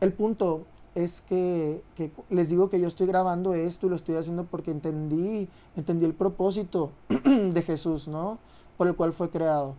[0.00, 1.82] el punto es que,
[2.28, 6.14] les digo que yo estoy grabando esto y lo estoy haciendo porque entendí, entendí el
[6.14, 8.38] propósito de Jesús, ¿no?
[8.76, 9.74] Por el cual fue creado.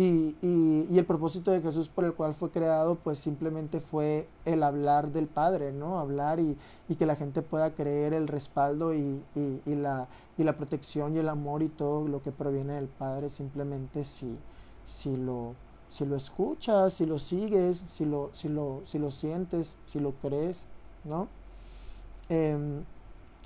[0.00, 5.10] Y, el propósito de Jesús por el cual fue creado, pues simplemente fue el hablar
[5.10, 5.98] del Padre, ¿no?
[5.98, 6.56] Hablar y,
[6.96, 9.20] que la gente pueda creer el respaldo y,
[9.66, 10.06] la,
[10.36, 14.38] y la protección y el amor y todo lo que proviene del Padre, simplemente si,
[14.84, 15.54] si lo
[15.88, 20.12] si lo escuchas, si lo sigues, si lo, si lo, si lo sientes, si lo
[20.12, 20.66] crees,
[21.04, 21.28] ¿no?
[22.28, 22.84] Em,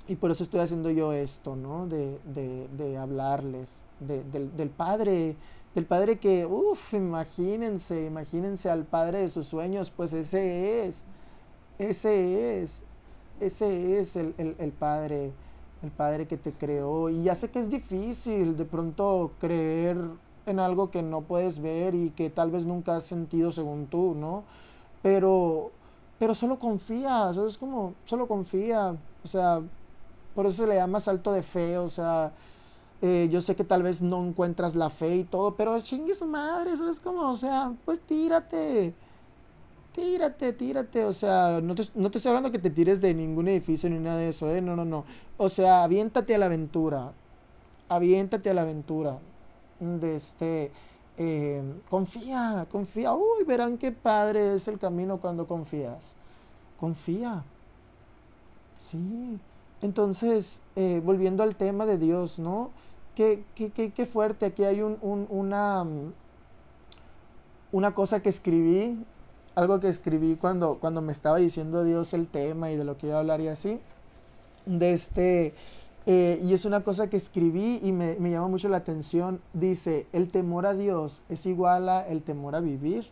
[0.07, 1.87] y por eso estoy haciendo yo esto, ¿no?
[1.87, 5.37] De, de, de hablarles del, del, Padre,
[5.75, 11.05] del Padre que, uff, imagínense, imagínense al Padre de sus sueños, pues ese es,
[11.79, 12.83] ese es,
[13.39, 15.31] ese es el, el, el Padre,
[15.81, 17.09] el Padre que te creó.
[17.09, 19.97] Y ya sé que es difícil de pronto creer
[20.45, 24.13] en algo que no puedes ver y que tal vez nunca has sentido según tú,
[24.15, 24.43] ¿no?
[25.01, 25.71] Pero,
[26.19, 29.61] pero solo confía, es como, solo confía, o sea,
[30.35, 32.33] por eso se le llama salto de fe, o sea,
[33.05, 36.25] eh, yo sé que tal vez no encuentras la fe y todo, pero chingue su
[36.25, 38.93] madre, eso es como, o sea, pues tírate,
[39.93, 43.49] tírate, tírate, o sea, no te, no te estoy hablando que te tires de ningún
[43.49, 44.61] edificio ni nada de eso, ¿eh?
[44.61, 45.03] No, no, no,
[45.35, 47.11] o sea, aviéntate a la aventura,
[47.89, 49.19] aviéntate a la aventura,
[49.81, 50.71] de este,
[51.17, 56.15] eh, confía, confía, uy, verán qué padre es el camino cuando confías,
[56.79, 57.43] confía,
[58.79, 59.37] sí,
[59.81, 62.71] entonces, eh, volviendo al tema de Dios, ¿no?
[63.15, 65.85] Qué, qué, qué, fuerte, aquí hay un, una,
[67.71, 68.97] una cosa que escribí,
[69.53, 73.07] algo que escribí cuando, cuando me estaba diciendo Dios el tema y de lo que
[73.07, 73.79] iba a hablar y así,
[74.65, 75.53] de este,
[76.05, 79.41] eh, y es una cosa que escribí y me, me llama mucho la atención.
[79.53, 83.05] Dice, el temor a Dios es igual a el temor a vivir.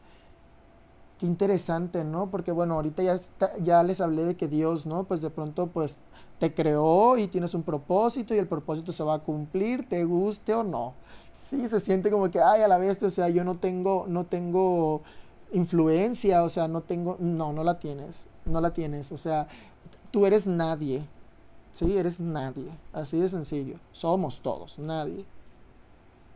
[1.21, 2.31] Qué interesante, ¿no?
[2.31, 3.15] Porque bueno, ahorita ya,
[3.61, 5.03] ya les hablé de que Dios, ¿no?
[5.03, 5.99] Pues de pronto pues
[6.39, 10.55] te creó y tienes un propósito y el propósito se va a cumplir, te guste
[10.55, 10.95] o no.
[11.31, 14.25] Sí, se siente como que, ay, a la vez, o sea, yo no tengo, no
[14.25, 15.03] tengo
[15.53, 19.47] influencia, o sea, no tengo, no, no la tienes, no la tienes, o sea,
[20.09, 21.03] tú eres nadie,
[21.71, 22.69] Sí, eres nadie.
[22.93, 23.77] Así de sencillo.
[23.91, 25.25] Somos todos, nadie.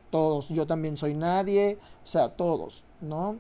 [0.09, 0.49] Todos.
[0.49, 1.77] Yo también soy nadie.
[2.03, 3.37] O sea, todos, ¿no?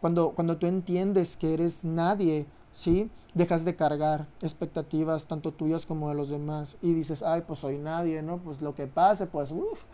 [0.00, 3.10] Cuando, cuando tú entiendes que eres nadie, ¿sí?
[3.34, 6.76] Dejas de cargar expectativas tanto tuyas como de los demás.
[6.82, 8.38] Y dices, ay, pues soy nadie, ¿no?
[8.38, 9.84] Pues lo que pase, pues, uff.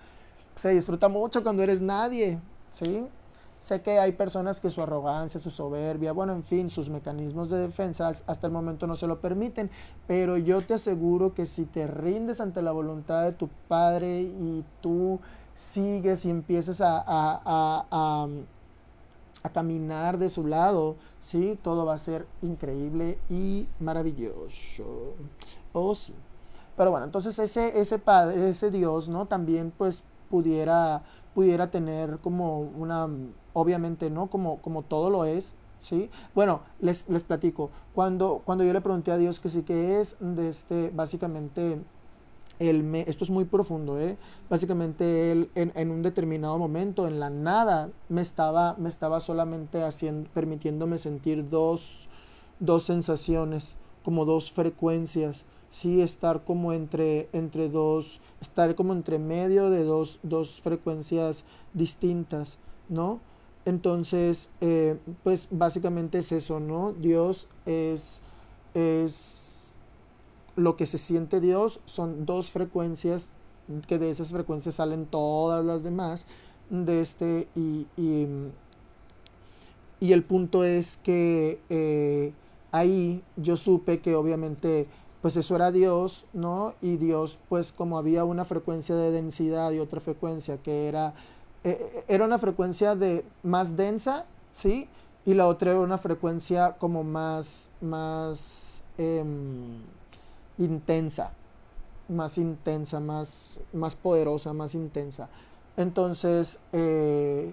[0.57, 2.39] Se disfruta mucho cuando eres nadie,
[2.71, 3.07] ¿sí?
[3.63, 7.59] Sé que hay personas que su arrogancia, su soberbia, bueno, en fin, sus mecanismos de
[7.59, 9.71] defensa hasta el momento no se lo permiten,
[10.09, 14.65] pero yo te aseguro que si te rindes ante la voluntad de tu Padre y
[14.81, 15.21] tú
[15.55, 18.27] sigues y empiezas a,
[19.51, 21.59] caminar de su lado, ¿sí?
[21.63, 25.15] Todo va a ser increíble y maravilloso.
[25.73, 26.15] Oh, sí.
[26.77, 29.27] Pero bueno, entonces ese, ese Padre, ese Dios, ¿no?
[29.27, 31.03] También pues pudiera,
[31.35, 33.09] pudiera tener como una,
[33.53, 34.29] obviamente, ¿no?
[34.29, 36.11] Como, como todo lo es, ¿sí?
[36.35, 37.71] Bueno, les, les platico.
[37.95, 41.83] Cuando, cuando yo le pregunté a Dios que sí que es, de este, básicamente,
[42.69, 44.17] esto es muy profundo, ¿eh?
[44.49, 49.83] Básicamente él en, en, un determinado momento, en la nada, me estaba, me estaba solamente
[49.83, 52.09] haciendo, permitiéndome sentir dos,
[52.61, 59.71] dos sensaciones, como dos frecuencias, sí, estar como entre, entre dos, estar como entre medio
[59.71, 61.45] de dos, dos frecuencias
[61.75, 63.21] distintas, ¿no?
[63.65, 66.93] Entonces, eh, pues básicamente es eso, ¿no?
[66.93, 68.21] Dios es,
[68.75, 69.42] es
[70.57, 73.33] lo que se siente Dios, son dos frecuencias,
[73.87, 76.27] que de esas frecuencias salen todas las demás,
[76.71, 78.27] de este, y, y,
[80.01, 82.33] y el punto es que eh,
[82.73, 84.89] ahí yo supe que obviamente
[85.23, 86.75] pues eso era Dios, ¿no?
[86.83, 91.15] Y Dios, pues como había una frecuencia de densidad y otra frecuencia que era,
[91.63, 94.89] eh, eh, era una frecuencia de más densa, ¿sí?
[95.25, 99.25] Y la otra era una frecuencia como más, más eh,
[100.59, 101.33] intensa,
[102.09, 105.29] más intensa, más, más poderosa, más intensa.
[105.77, 107.53] Entonces, eh,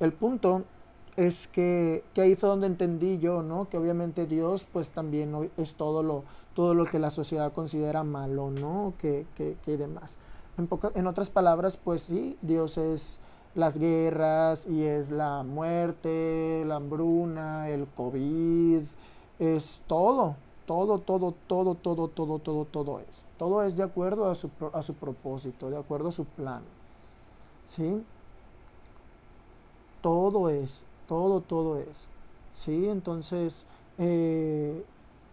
[0.00, 0.64] el punto
[1.16, 3.68] es que, que, ahí fue donde entendí yo, ¿no?
[3.68, 8.50] Que obviamente Dios pues también es todo lo, todo lo que la sociedad considera malo,
[8.50, 8.94] ¿no?
[8.98, 10.18] Que, que, que demás.
[10.58, 13.20] En, poca, en otras palabras, pues sí, Dios es
[13.54, 18.82] las guerras y es la muerte, la hambruna, el COVID,
[19.38, 23.26] es todo, todo, todo, todo, todo, todo, todo, todo es.
[23.38, 26.62] Todo es de acuerdo a su, a su propósito, de acuerdo a su plan.
[27.66, 28.02] ¿Sí?
[30.00, 32.08] Todo es todo, todo es.
[32.54, 32.88] ¿Sí?
[32.88, 33.66] Entonces,
[33.98, 34.84] eh,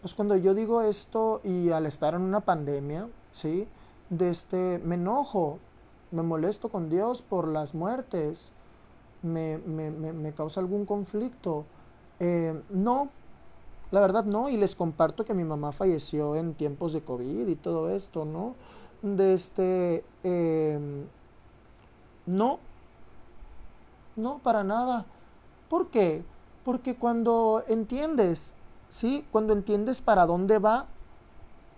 [0.01, 3.67] pues cuando yo digo esto y al estar en una pandemia, ¿sí?
[4.09, 5.59] De este, me enojo,
[6.09, 8.53] me molesto con Dios por las muertes,
[9.21, 11.65] me, me, me, me causa algún conflicto.
[12.19, 13.09] Eh, no,
[13.91, 17.55] la verdad no, y les comparto que mi mamá falleció en tiempos de COVID y
[17.55, 18.55] todo esto, ¿no?
[19.01, 21.05] De este, eh,
[22.25, 22.59] no,
[24.15, 25.05] no, para nada.
[25.69, 26.23] ¿Por qué?
[26.65, 28.53] Porque cuando entiendes,
[28.89, 29.25] ¿sí?
[29.31, 30.87] Cuando entiendes para dónde va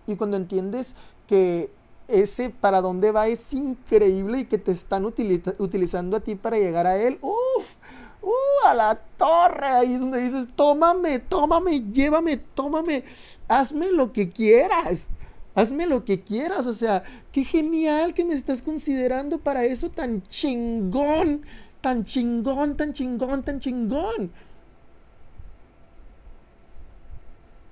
[0.08, 0.95] y cuando entiendes
[1.28, 1.72] que
[2.08, 6.58] ese para dónde va es increíble y que te están utiliza utilizando a ti para
[6.58, 7.76] llegar a él, ¡uf!
[8.21, 8.67] ¡Uh!
[8.67, 13.03] A la torre, ahí es donde dices, tómame, tómame, llévame, tómame,
[13.47, 15.08] hazme lo que quieras.
[15.55, 20.21] Hazme lo que quieras, o sea, qué genial que me estás considerando para eso tan
[20.23, 21.41] chingón
[21.82, 24.32] tan chingón, tan chingón, tan chingón.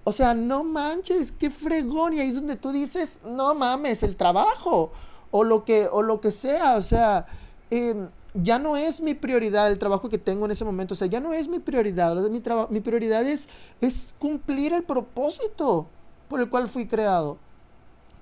[0.03, 2.13] O sea, no manches, qué fregón.
[2.13, 4.91] Y ahí es donde tú dices, no mames, el trabajo.
[5.31, 6.77] O lo que, o lo que sea.
[6.77, 7.25] O sea,
[7.69, 10.93] eh, ya no es mi prioridad el trabajo que tengo en ese momento.
[10.93, 12.15] O sea, ya no es mi prioridad.
[12.29, 13.49] Mi, mi prioridad es,
[13.81, 15.87] es cumplir el propósito
[16.27, 17.37] por el cual fui creado.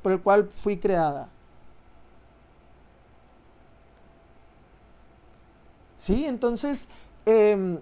[0.01, 1.29] Por el cual fui creada.
[5.97, 6.25] ¿Sí?
[6.25, 6.87] Entonces,
[7.25, 7.79] eh,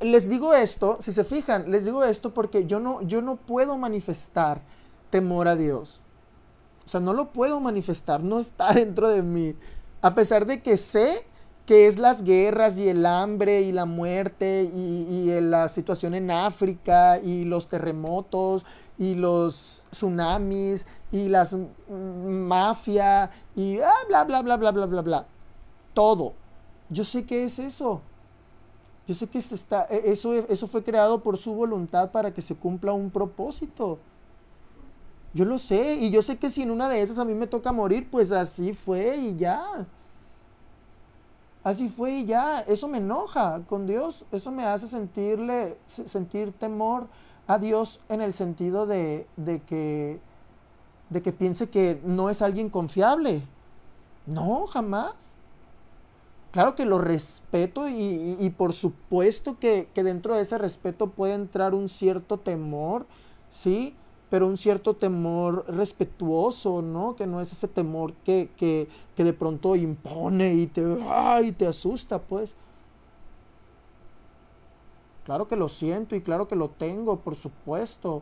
[0.00, 3.76] les digo esto, si se fijan, les digo esto porque yo no, yo no puedo
[3.76, 4.60] manifestar
[5.10, 6.00] temor a Dios.
[6.84, 9.54] O sea, no lo puedo manifestar, no está dentro de mí.
[10.02, 11.26] A pesar de que sé
[11.64, 17.18] que es las guerras y el hambre y la muerte y, la situación en África
[17.18, 18.64] y los terremotos
[18.98, 25.02] y los tsunamis y las mm, mafia y ah, bla, bla, bla, bla, bla, bla,
[25.02, 25.26] bla.
[25.92, 26.34] Todo
[26.88, 28.00] yo sé que es eso.
[29.06, 32.92] Yo sé que e, eso, eso fue creado por su voluntad para que se cumpla
[32.92, 33.98] un propósito.
[35.36, 35.96] Yo lo sé.
[35.96, 38.32] Y yo sé que si en una de esas a mí me toca morir, pues
[38.32, 39.62] así fue y ya.
[41.62, 42.60] Así fue y ya.
[42.60, 44.24] Eso me enoja con Dios.
[44.32, 47.06] Eso me hace sentirle, sentir temor
[47.46, 50.18] a Dios en el sentido de, de, que,
[51.10, 53.42] de que piense que no es alguien confiable.
[54.24, 55.34] No, jamás.
[56.50, 61.34] Claro que lo respeto y, y, por supuesto que, que, dentro de ese respeto puede
[61.34, 63.06] entrar un cierto temor,
[63.50, 63.94] ¿sí?
[64.36, 67.16] Pero un cierto temor respetuoso, ¿no?
[67.16, 71.66] Que no es ese temor que, que, que de pronto impone y te, ay, te
[71.66, 72.54] asusta, pues.
[75.24, 78.20] Claro que lo siento y claro que lo tengo, por supuesto.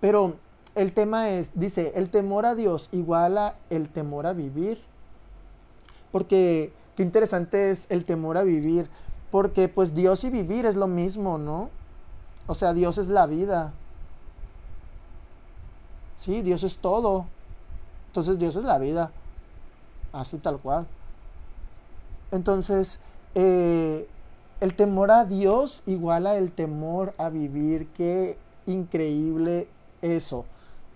[0.00, 0.34] Pero
[0.74, 4.82] el tema es, dice, el temor a Dios iguala el temor a vivir.
[6.10, 8.90] Porque qué interesante es el temor a vivir,
[9.30, 11.70] porque pues Dios y vivir es lo mismo, ¿no?
[12.48, 13.72] O sea, Dios es la vida.
[16.22, 17.26] Sí, Dios es todo.
[18.06, 19.10] Entonces Dios es la vida.
[20.12, 20.86] así tal cual.
[22.30, 23.00] Entonces,
[23.34, 24.06] eh,
[24.60, 27.88] el temor a Dios iguala el temor a vivir.
[27.88, 29.66] Qué increíble
[30.00, 30.44] eso,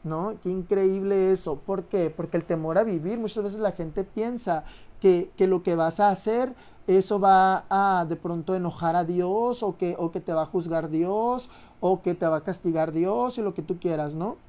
[0.05, 0.37] ¿no?
[0.41, 1.57] Qué increíble eso.
[1.57, 2.09] ¿Por qué?
[2.11, 4.63] Porque el temor a vivir, muchas veces la gente piensa
[5.01, 6.55] que, lo que vas a hacer,
[6.87, 10.47] eso va a de pronto enojar a Dios o que, o que te va a
[10.47, 14.46] juzgar Dios o que te va a castigar Dios y lo que tú quieras, ¿no?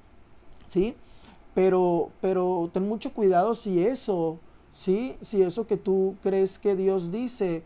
[0.67, 0.95] ¿Sí?
[1.55, 4.37] Pero, pero ten mucho cuidado si eso,
[4.71, 5.17] ¿sí?
[5.21, 7.63] Si eso que tú crees que Dios dice,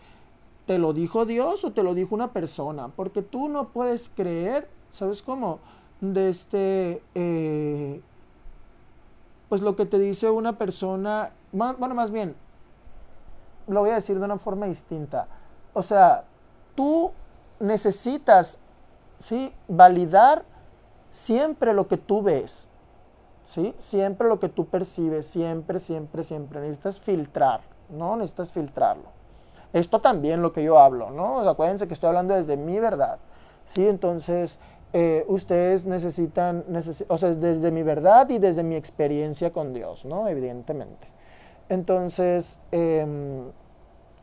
[0.66, 4.70] te lo dijo Dios o te lo dijo una persona, porque tú no puedes creer,
[4.90, 5.60] ¿sabes cómo?
[6.00, 8.02] De este, eh,
[9.50, 12.36] pues lo que te dice una persona, bueno, más bien,
[13.68, 15.28] lo voy a decir de una forma distinta.
[15.74, 16.24] O sea,
[16.76, 17.12] tú
[17.60, 18.60] necesitas,
[19.20, 19.54] ¿sí?
[19.68, 20.46] Validar
[21.10, 22.70] siempre lo que tú ves,
[23.44, 23.74] ¿sí?
[23.78, 26.62] Siempre lo que tú percibes, siempre, siempre, siempre.
[26.62, 28.16] Necesitas filtrar, ¿no?
[28.16, 29.22] Necesitas filtrarlo.
[29.74, 31.40] Esto también lo que yo hablo, ¿no?
[31.40, 33.20] acuérdense que estoy hablando desde mi verdad,
[33.64, 33.88] ¿sí?
[33.88, 34.60] Entonces,
[34.92, 36.66] eh, ustedes necesitan,
[37.08, 40.28] o sea, desde mi verdad y desde mi experiencia con Dios, ¿no?
[40.28, 41.08] Evidentemente.
[41.70, 43.46] Entonces, em,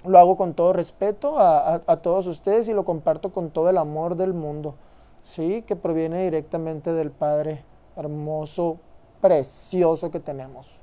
[0.04, 3.78] lo hago con todo respeto a, a, todos ustedes y lo comparto con todo el
[3.78, 4.74] amor del mundo,
[5.22, 5.62] ¿sí?
[5.62, 7.64] Que proviene directamente del Padre
[7.96, 8.78] hermoso,
[9.20, 10.80] precioso que tenemos.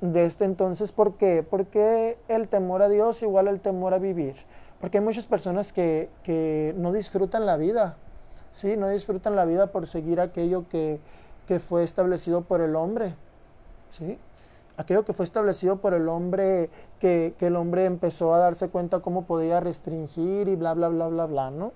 [0.00, 1.46] De este entonces, ¿por qué?
[1.48, 4.36] Porque el temor a Dios igual al temor a vivir.
[4.80, 7.96] Porque hay muchas personas que, que no disfrutan la vida,
[8.52, 8.76] ¿sí?
[8.76, 11.00] No disfrutan la vida por seguir aquello que,
[11.46, 13.14] que fue establecido por el hombre,
[13.88, 14.18] ¿sí?
[14.76, 19.00] aquello que fue establecido por el hombre, que, que, el hombre empezó a darse cuenta
[19.00, 21.72] cómo podía restringir y bla, bla, bla, bla, bla, ¿no?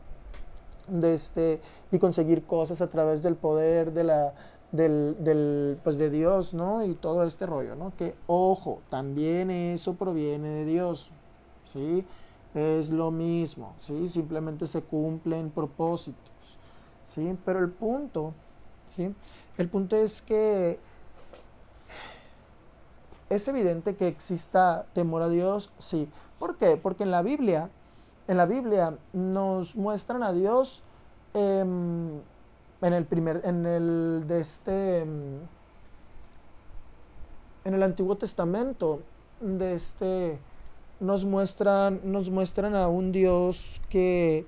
[0.89, 4.35] De este, y conseguir cosas a través del poder de la,
[4.73, 6.85] del, del, pues de Dios, ¿no?
[6.85, 7.93] Y todo este rollo, ¿no?
[7.97, 11.11] Que, ojo, también eso proviene de Dios,
[11.65, 12.05] ¿sí?
[12.55, 14.09] Es lo mismo, ¿sí?
[14.09, 16.59] Simplemente se cumplen propósitos,
[17.05, 17.37] ¿sí?
[17.45, 18.33] Pero el punto,
[18.95, 19.15] ¿sí?
[19.59, 20.79] El punto es que
[23.29, 26.09] es evidente que exista temor a Dios, sí.
[26.39, 26.77] ¿Por qué?
[26.77, 27.71] Porque en la Biblia,
[28.27, 30.83] en la Biblia nos muestran a Dios
[31.35, 31.65] eh,
[32.83, 35.39] en el primer, en el de este, mm,
[37.65, 39.01] en el Antiguo Testamento,
[39.41, 40.39] de este,
[40.99, 44.47] nos muestran, nos muestran a un Dios que,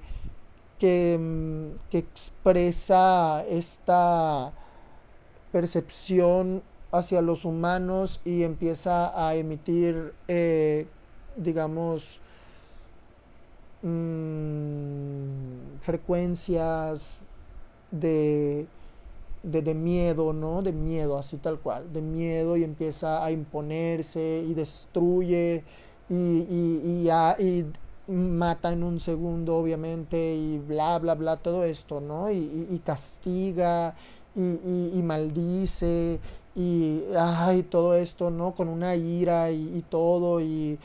[0.78, 4.52] que, mm, que expresa esta
[5.50, 10.86] percepción hacia los humanos y empieza a emitir, eh,
[11.36, 12.20] digamos,
[13.82, 17.24] mmm, frecuencias
[17.92, 18.66] de,
[19.42, 20.62] de, miedo, ¿no?
[20.62, 25.62] De miedo, así tal cual, de miedo y empieza a imponerse y destruye
[26.08, 27.66] y, y, y,
[28.08, 32.30] mata en un segundo, obviamente, y bla, bla, bla, todo esto, ¿no?
[32.30, 33.94] Y, castiga
[34.34, 36.18] y, maldice
[36.54, 38.54] y ay, todo esto, ¿no?
[38.54, 40.78] Con una ira y, todo, y,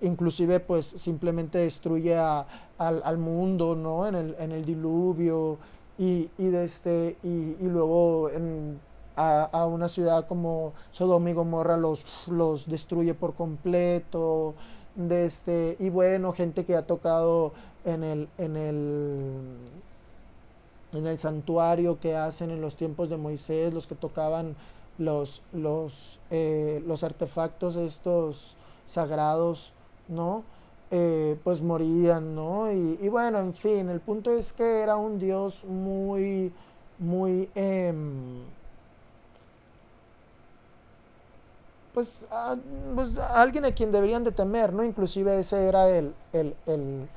[0.00, 2.46] inclusive pues simplemente destruye al,
[2.78, 4.06] al, mundo, ¿no?
[4.06, 5.58] En el, en el diluvio
[6.00, 7.28] y, y, este, y,
[7.60, 8.80] y luego en,
[9.16, 14.54] a, a, una ciudad como Sodoma y Gomorra los, los destruye por completo.
[14.94, 17.52] De este, y bueno, gente que ha tocado
[17.84, 19.58] en el, en el,
[20.94, 24.56] en el santuario que hacen en los tiempos de Moisés, los que tocaban
[24.96, 29.74] los, los, eh, los artefactos estos sagrados,
[30.08, 30.44] ¿no?
[30.92, 32.70] Eh, pues morían, ¿no?
[32.72, 36.52] Y, bueno, en fin, el punto es que era un Dios muy,
[36.98, 38.42] muy, em,
[41.94, 42.26] pues,
[42.96, 44.82] pues, alguien a quien deberían de temer, ¿no?
[44.82, 47.08] Inclusive ese era el, el, el,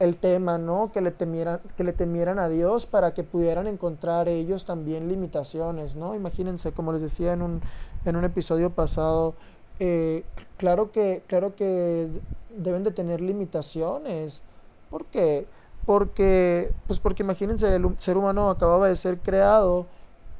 [0.00, 0.90] el tema, ¿no?
[0.90, 5.94] Que le, temieran, que le temieran a Dios para que pudieran encontrar ellos también limitaciones,
[5.94, 6.16] ¿no?
[6.16, 7.60] Imagínense, como les decía en un,
[8.04, 9.34] en un episodio pasado,
[9.78, 10.24] eh,
[10.56, 12.10] claro, que, claro que
[12.56, 14.42] deben de tener limitaciones.
[14.90, 15.46] ¿Por qué?
[15.86, 19.86] Porque, pues porque imagínense, el ser humano acababa de ser creado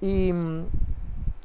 [0.01, 0.33] y,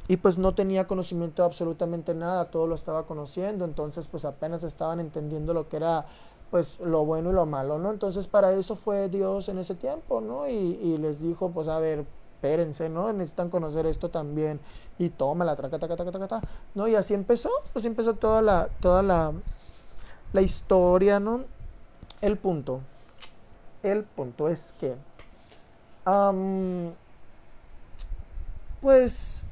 [0.08, 4.64] y pues no tenía conocimiento de absolutamente nada, todo lo estaba conociendo, entonces pues apenas
[4.64, 6.06] estaban entendiendo lo que era
[6.52, 7.90] pues lo bueno y lo malo, ¿no?
[7.90, 10.48] Entonces para eso fue Dios en ese tiempo, ¿no?
[10.48, 12.06] Y, y les dijo, pues a ver,
[12.46, 13.12] espérense, ¿no?
[13.12, 14.60] Necesitan conocer esto también.
[15.00, 16.48] Y toma la traca, taca, taca, taca, taca.
[16.76, 16.88] ¿No?
[16.88, 19.34] Y así empezó, así empezó toda la, toda la,
[20.36, 21.46] la historia, ¿no?
[22.22, 22.82] El punto.
[23.84, 24.96] El punto es que.
[28.82, 29.44] pues.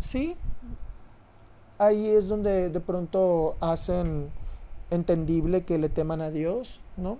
[0.00, 0.36] sí,
[1.78, 4.30] ahí es donde de pronto hacen
[4.90, 7.18] entendible que le teman a Dios, ¿no?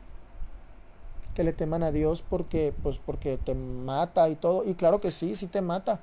[1.35, 4.63] Que le teman a Dios porque, pues, porque te mata y todo.
[4.67, 6.01] Y claro que sí, sí te mata.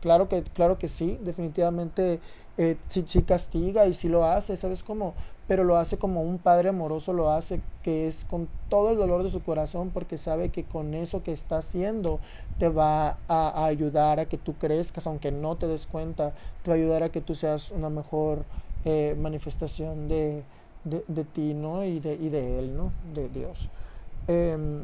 [0.00, 2.20] Claro que, claro que sí, definitivamente
[2.58, 5.14] eh, sí, sí, castiga y sí lo hace, ¿sabes cómo?
[5.46, 9.22] Pero lo hace como un padre amoroso lo hace, que es con todo el dolor
[9.22, 12.18] de su corazón, porque sabe que con eso que está haciendo
[12.58, 16.32] te va a, ayudar a que tú crezcas, aunque no te des cuenta,
[16.62, 18.44] te va a ayudar a que tú seas una mejor
[18.84, 20.42] eh, manifestación de,
[20.84, 21.84] de, ti, ¿no?
[21.84, 22.92] Y de, y de Él, ¿no?
[23.14, 23.68] De Dios.
[24.28, 24.82] Em,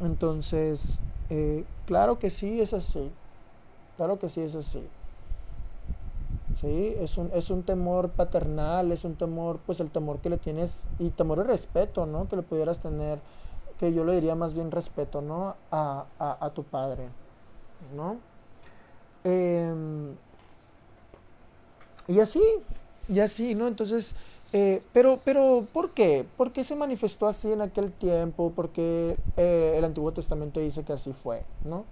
[0.00, 3.10] entonces, eh, claro que sí es así.
[3.96, 4.82] Claro que sí es así.
[6.60, 10.38] Sí, es un, es un temor paternal, es un temor, pues el temor que le
[10.38, 12.28] tienes, y temor y respeto, ¿no?
[12.28, 13.20] Que le pudieras tener,
[13.78, 15.56] que yo le diría más bien respeto, ¿no?
[15.70, 17.08] A, a, tu padre,
[17.94, 18.18] ¿no?
[19.24, 20.14] Em,
[22.06, 22.42] y así,
[23.08, 23.66] y así, ¿no?
[23.66, 24.14] Entonces,
[24.52, 26.26] eh, pero, pero, ¿por qué?
[26.36, 28.52] ¿Por qué se manifestó así en aquel tiempo?
[28.54, 31.84] Porque eh, el Antiguo Testamento dice que así fue, ¿no?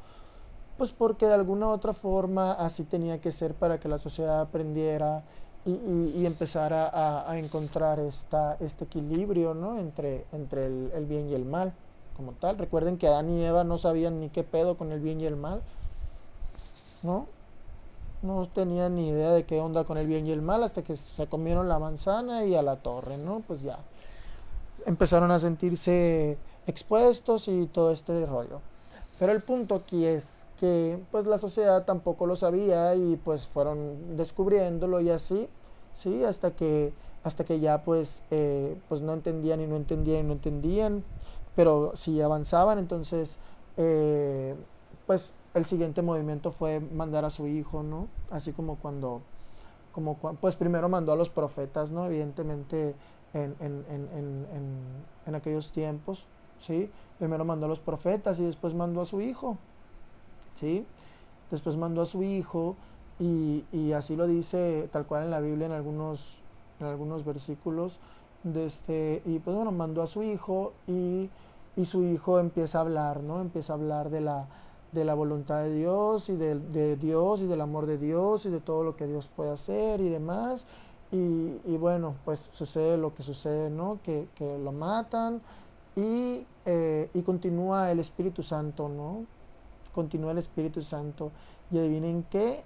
[0.80, 4.40] Pues porque de alguna u otra forma así tenía que ser para que la sociedad
[4.40, 5.24] aprendiera
[5.66, 9.78] y, empezara a, a, encontrar esta, este equilibrio, ¿no?
[9.78, 11.74] Entre, entre el, el bien y el mal,
[12.16, 12.56] como tal.
[12.56, 15.36] Recuerden que Adán y Eva no sabían ni qué pedo con el bien y el
[15.36, 15.60] mal,
[17.02, 17.26] ¿no?
[18.22, 20.96] no tenían ni idea de qué onda con el bien y el mal hasta que
[20.96, 23.40] se comieron la manzana y a la torre, ¿no?
[23.46, 23.80] Pues ya
[24.86, 28.62] empezaron a sentirse expuestos y todo este rollo.
[29.20, 34.16] Pero el punto aquí es que pues la sociedad tampoco lo sabía y pues fueron
[34.16, 35.46] descubriéndolo y así,
[35.92, 36.24] ¿sí?
[36.24, 40.32] Hasta que, hasta que ya pues, eh, pues no entendían y no entendían y no
[40.32, 41.04] entendían,
[41.54, 43.38] pero si avanzaban entonces
[43.76, 44.56] eh,
[45.06, 48.08] pues el siguiente movimiento fue mandar a su hijo, ¿no?
[48.30, 49.20] Así como cuando,
[49.92, 52.06] como pues primero mandó a los profetas, ¿no?
[52.06, 52.94] Evidentemente
[53.34, 54.46] en, en, en,
[55.26, 56.26] en, aquellos tiempos,
[56.60, 56.90] ¿sí?
[57.18, 59.58] Primero mandó a los profetas y después mandó a su hijo,
[60.54, 60.86] ¿sí?
[61.50, 62.76] Después mandó a su hijo
[63.18, 66.36] y, y así lo dice tal cual en la Biblia en algunos,
[66.78, 67.98] en algunos versículos,
[68.44, 71.28] de este, y pues bueno, mandó a su hijo y,
[71.76, 73.40] y su hijo empieza a hablar, ¿no?
[73.40, 74.48] Empieza a hablar de la
[74.92, 78.60] de la voluntad de Dios y de, Dios y del amor de Dios y de
[78.60, 80.66] todo lo que Dios puede hacer y demás.
[81.12, 83.98] Y, bueno, pues sucede lo que sucede, ¿no?
[84.02, 84.28] Que,
[84.62, 85.40] lo matan
[85.96, 89.26] y, eh, y, continúa el Espíritu Santo, ¿no?
[89.92, 91.32] Continúa el Espíritu Santo.
[91.70, 92.62] Y adivinen qué,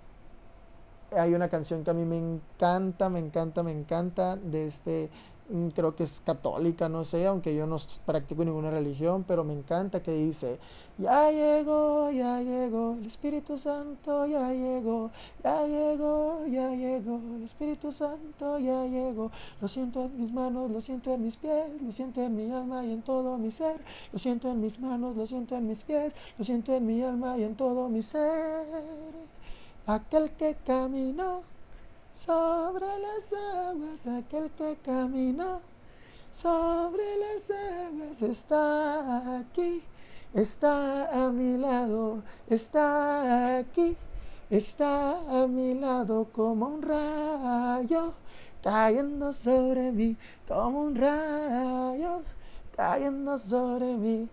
[1.12, 5.10] hay una canción que a mí me encanta, me encanta, me encanta de este
[5.74, 7.76] creo que es católica, no sé, aunque yo no
[8.06, 10.58] practico ninguna religión, pero me encanta que dice,
[10.96, 15.10] ya llegó, ya llegó, el Espíritu Santo ya llegó,
[15.42, 19.30] ya llegó, ya llegó, el Espíritu Santo ya llegó,
[19.60, 22.84] lo siento en mis manos, lo siento en mis pies, lo siento en mi alma
[22.84, 23.76] y en todo mi ser,
[24.12, 27.36] lo siento en mis manos, lo siento en mis pies, lo siento en mi alma
[27.36, 28.64] y en todo mi ser,
[29.86, 31.42] aquel que caminó
[32.14, 35.60] sobre las aguas aquel que caminó,
[36.30, 39.82] sobre las aguas está aquí,
[40.32, 43.96] está a mi lado, está aquí,
[44.48, 48.14] está a mi lado como un rayo,
[48.62, 52.22] cayendo sobre mí, como un rayo,
[52.76, 54.28] cayendo sobre mí.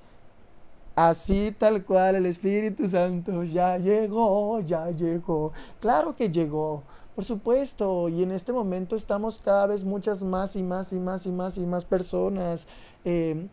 [0.96, 5.52] Así tal cual el Espíritu Santo ya llegó, ya llegó.
[5.80, 6.84] Claro que llegó.
[7.16, 11.26] Por supuesto, y en este momento estamos cada vez muchas más y más y más
[11.26, 12.68] y más y más personas,
[13.04, 13.50] em,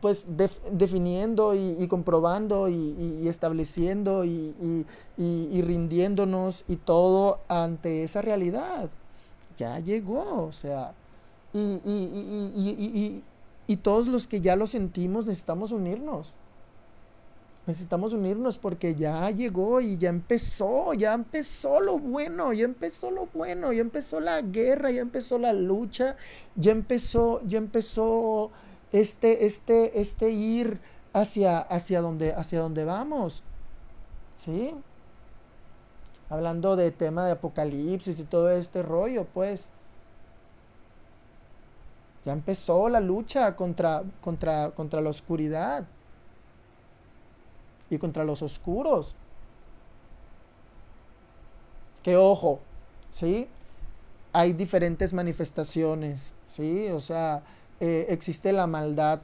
[0.00, 0.28] pues
[0.70, 4.86] definiendo y, comprobando y, estableciendo y,
[5.18, 8.88] rindiéndonos y todo ante esa realidad.
[9.58, 10.94] Ya llegó, o sea,
[11.52, 13.22] y
[13.82, 16.32] todos los que ya lo sentimos necesitamos unirnos.
[17.64, 23.28] Necesitamos unirnos porque ya llegó y ya empezó, ya empezó lo bueno, ya empezó lo
[23.32, 26.16] bueno, ya empezó la guerra, ya empezó la lucha,
[26.56, 28.50] ya empezó, ya empezó
[28.90, 30.80] este, este, este ir
[31.12, 33.44] hacia, hacia donde, hacia donde vamos.
[34.34, 34.74] ¿Sí?
[36.30, 39.70] Hablando de tema de apocalipsis y todo este rollo, pues.
[42.24, 45.84] Ya empezó la lucha contra, contra, contra la oscuridad
[47.92, 49.14] y contra los oscuros.
[52.02, 52.60] Que ojo,
[53.10, 53.48] ¿sí?
[54.32, 56.88] Hay diferentes manifestaciones, ¿sí?
[56.88, 57.42] O sea,
[57.80, 59.20] eh, existe la maldad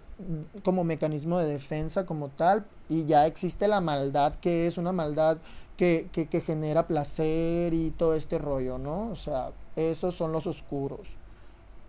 [0.62, 5.38] como mecanismo de defensa como tal y ya existe la maldad que es una maldad
[5.78, 9.08] que, que, genera placer y todo este rollo, ¿no?
[9.08, 11.16] O sea, esos son los oscuros,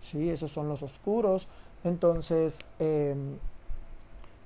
[0.00, 0.30] ¿sí?
[0.30, 1.46] Esos son los oscuros.
[1.84, 3.16] Entonces, eh,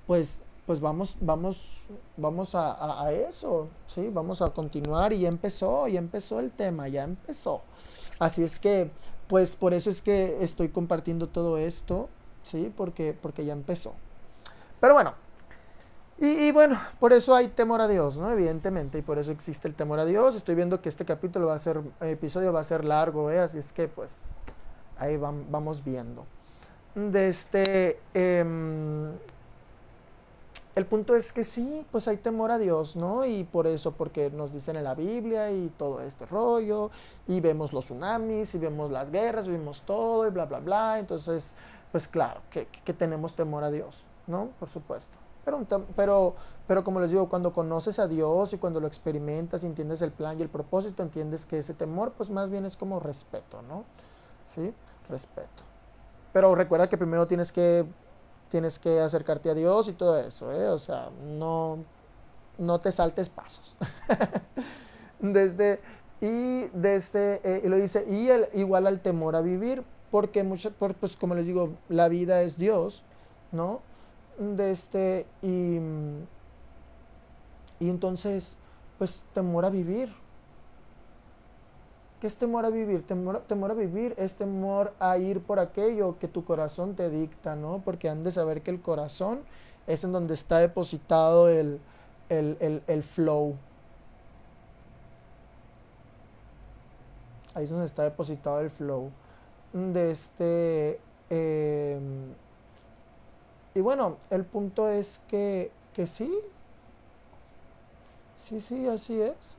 [0.06, 1.86] pues, pues vamos, vamos,
[2.16, 4.08] vamos a, eso, ¿sí?
[4.08, 7.62] Vamos a continuar y ya empezó, ya empezó el tema, ya empezó.
[8.18, 8.90] Así es que,
[9.28, 12.08] pues por eso es que estoy compartiendo todo esto,
[12.42, 12.72] ¿sí?
[12.74, 13.94] Porque, porque ya empezó.
[14.80, 15.14] Pero bueno,
[16.18, 18.30] y, bueno, por eso hay temor a Dios, ¿no?
[18.30, 20.36] Evidentemente, y por eso existe el temor a Dios.
[20.36, 23.40] Estoy viendo que este capítulo va a ser, episodio va a ser largo, ¿eh?
[23.40, 24.32] Así es que pues
[24.96, 26.24] ahí vamos viendo.
[26.94, 29.12] De este, eh,
[30.74, 33.24] el punto es que sí, pues hay temor a Dios, ¿no?
[33.24, 36.90] Y por eso, porque nos dicen en la Biblia y todo este rollo,
[37.26, 40.98] y vemos los tsunamis, y vemos las guerras, vemos todo, y bla, bla, bla.
[40.98, 41.54] Entonces,
[41.92, 44.50] pues claro, que, que tenemos temor a Dios, ¿no?
[44.58, 45.16] Por supuesto.
[45.44, 45.64] Pero,
[45.94, 46.34] pero,
[46.66, 50.10] pero como les digo, cuando conoces a Dios y cuando lo experimentas y entiendes el
[50.10, 53.84] plan y el propósito, entiendes que ese temor, pues más bien es como respeto, ¿no?
[54.42, 54.74] ¿Sí?
[55.08, 55.62] Respeto.
[56.32, 57.86] Pero recuerda que primero tienes que,
[58.48, 60.68] tienes que acercarte a Dios y todo eso, ¿eh?
[60.68, 61.78] O sea, no,
[62.58, 63.76] no te saltes pasos.
[65.20, 65.80] desde,
[66.20, 70.72] y desde, eh, y lo dice, y el, igual al temor a vivir, porque mucho,
[70.72, 73.04] por, pues como les digo, la vida es Dios,
[73.52, 73.80] ¿no?
[74.38, 75.78] de este y,
[77.78, 78.56] y entonces
[78.98, 80.12] pues temor a vivir
[82.24, 83.06] ¿qué es temor a vivir?
[83.06, 87.54] Temor, temor, a vivir es temor a ir por aquello que tu corazón te dicta
[87.54, 87.82] ¿no?
[87.84, 89.42] porque han de saber que el corazón
[89.86, 91.80] es en donde está depositado el,
[92.30, 93.56] el, el, el flow
[97.54, 99.10] ahí es donde está depositado el flow
[99.74, 102.00] de este eh,
[103.74, 106.32] y bueno, el punto es que, que sí,
[108.38, 109.58] sí, sí, así es.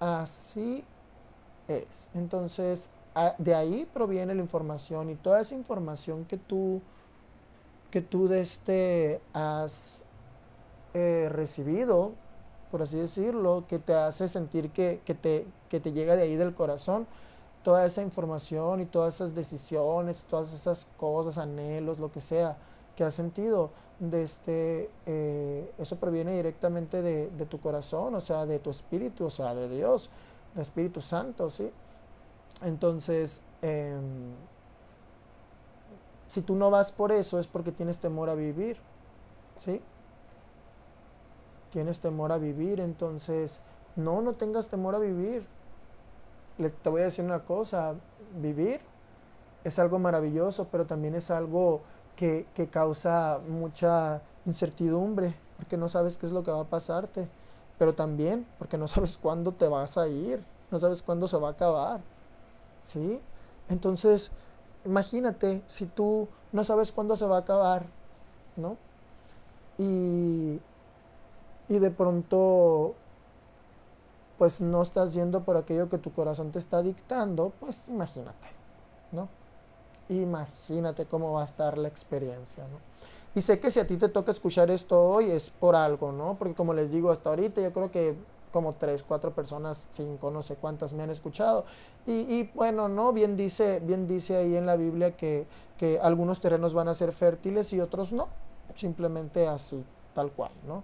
[0.00, 0.84] Así
[1.68, 2.10] es.
[2.14, 2.90] Entonces,
[3.38, 6.82] de ahí proviene la información y toda esa información que tú,
[7.90, 10.02] que tú de este has
[10.94, 12.12] eh, recibido,
[12.70, 16.36] por así decirlo, que te hace sentir que, que, te, que te llega de ahí
[16.36, 17.06] del corazón,
[17.62, 22.56] toda esa información y todas esas decisiones, todas esas cosas, anhelos, lo que sea
[22.96, 28.44] que has sentido, de este, eh, eso proviene directamente de, de, tu corazón, o sea,
[28.46, 30.10] de tu espíritu, o sea, de Dios,
[30.54, 31.70] del Espíritu Santo, ¿sí?
[32.62, 33.98] Entonces, eh,
[36.26, 38.78] si tú no vas por eso es porque tienes temor a vivir,
[39.58, 39.80] ¿sí?
[41.70, 43.60] Tienes temor a vivir, entonces,
[43.94, 45.46] no, no tengas temor a vivir,
[46.82, 47.94] te voy a decir una cosa,
[48.40, 48.80] vivir
[49.66, 51.82] es algo maravilloso, pero también es algo
[52.16, 57.28] que, causa mucha incertidumbre, porque no sabes qué es lo que va a pasarte,
[57.78, 61.48] pero también porque no sabes cuándo te vas a ir, no sabes cuándo se va
[61.48, 62.00] a acabar,
[62.82, 63.20] ¿sí?
[63.68, 64.32] Entonces,
[64.84, 67.86] imagínate si tú no sabes cuándo se va a acabar,
[68.56, 68.76] ¿no?
[69.78, 70.58] Y,
[71.68, 72.94] y de pronto
[74.38, 78.48] pues no estás yendo por aquello que tu corazón te está dictando, pues imagínate,
[79.12, 79.28] ¿no?
[80.08, 82.78] Imagínate cómo va a estar la experiencia, ¿no?
[83.34, 86.36] Y sé que si a ti te toca escuchar esto hoy es por algo, ¿no?
[86.38, 88.16] Porque como les digo, hasta ahorita yo creo que
[88.50, 91.66] como tres, cuatro personas, cinco, no sé cuántas me han escuchado.
[92.06, 93.12] Y, y bueno, ¿no?
[93.12, 95.46] Bien dice, bien dice ahí en la Biblia que,
[95.76, 98.28] que algunos terrenos van a ser fértiles y otros no.
[98.74, 99.84] Simplemente así,
[100.14, 100.82] tal cual, ¿no?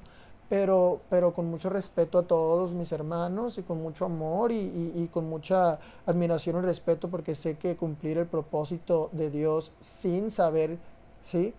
[0.53, 5.09] Pero, pero con mucho respeto a todos mis hermanos y con mucho amor y, y,
[5.11, 10.77] con mucha admiración y respeto porque sé que cumplir el propósito de Dios sin saber,
[11.23, 11.55] ¿sí?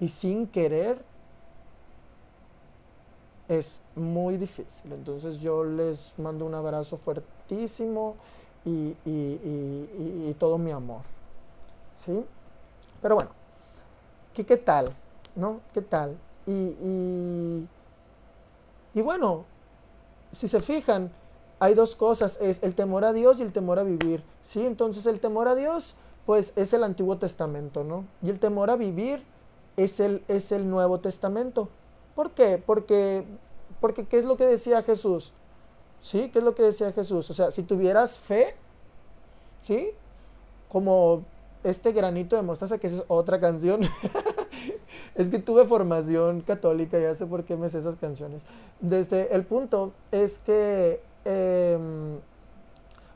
[0.00, 1.02] Y sin querer
[3.48, 4.92] es muy difícil.
[4.92, 8.16] Entonces yo les mando un abrazo fuertísimo
[8.66, 11.00] y, y todo mi amor,
[11.94, 12.22] ¿sí?
[13.00, 13.30] Pero bueno,
[14.34, 14.94] ¿qué, qué tal?
[15.34, 15.60] ¿No?
[15.72, 16.18] ¿Qué tal?
[16.48, 17.66] y
[18.96, 19.44] y bueno,
[20.32, 21.12] si se fijan,
[21.60, 24.24] hay dos cosas, es el temor a Dios y el temor a vivir.
[24.40, 24.64] ¿sí?
[24.64, 25.94] Entonces el temor a Dios,
[26.24, 28.06] pues es el Antiguo Testamento, ¿no?
[28.22, 29.22] Y el temor a vivir
[29.76, 31.68] es el, es el Nuevo Testamento.
[32.14, 32.56] ¿Por qué?
[32.64, 33.26] Porque,
[33.82, 35.34] porque ¿qué es lo que decía Jesús?
[36.00, 36.30] ¿Sí?
[36.30, 37.28] ¿Qué es lo que decía Jesús?
[37.28, 38.56] O sea, si tuvieras fe,
[39.60, 39.90] ¿sí?
[40.70, 41.22] Como
[41.64, 43.82] este granito de mostaza, que es otra canción.
[45.16, 48.42] Es que tuve formación católica, ya sé por qué me sé esas canciones.
[48.80, 51.78] Desde el punto es que, eh,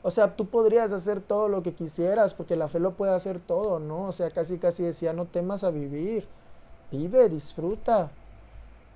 [0.01, 3.39] o sea, tú podrías hacer todo lo que quisieras, porque la fe lo puede hacer
[3.39, 4.07] todo, ¿no?
[4.07, 6.27] O sea, casi casi decía, no temas a vivir,
[6.91, 8.11] vive, disfruta,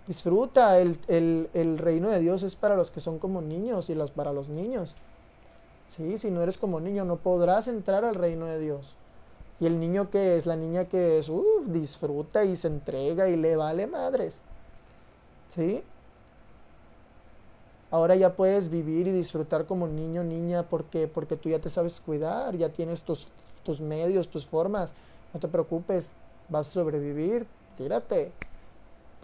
[0.07, 4.11] Disfruta, el, el, reino de Dios es para los que son como niños y los,
[4.11, 4.93] para los niños.
[5.87, 6.19] ¿Sí?
[6.19, 8.95] Si no eres como niño, no podrás entrar al reino de Dios.
[9.59, 13.37] Y el niño que es, la niña que es, uff, disfruta y se entrega y
[13.37, 14.41] le vale madres.
[15.49, 15.83] ¿Sí?
[17.91, 22.01] Ahora ya puedes vivir y disfrutar como niño, niña, porque, porque tú ya te sabes
[22.01, 23.29] cuidar, ya tienes tus,
[23.63, 24.93] tus medios, tus formas.
[25.33, 26.15] No te preocupes,
[26.49, 27.47] vas a sobrevivir,
[27.77, 28.33] tírate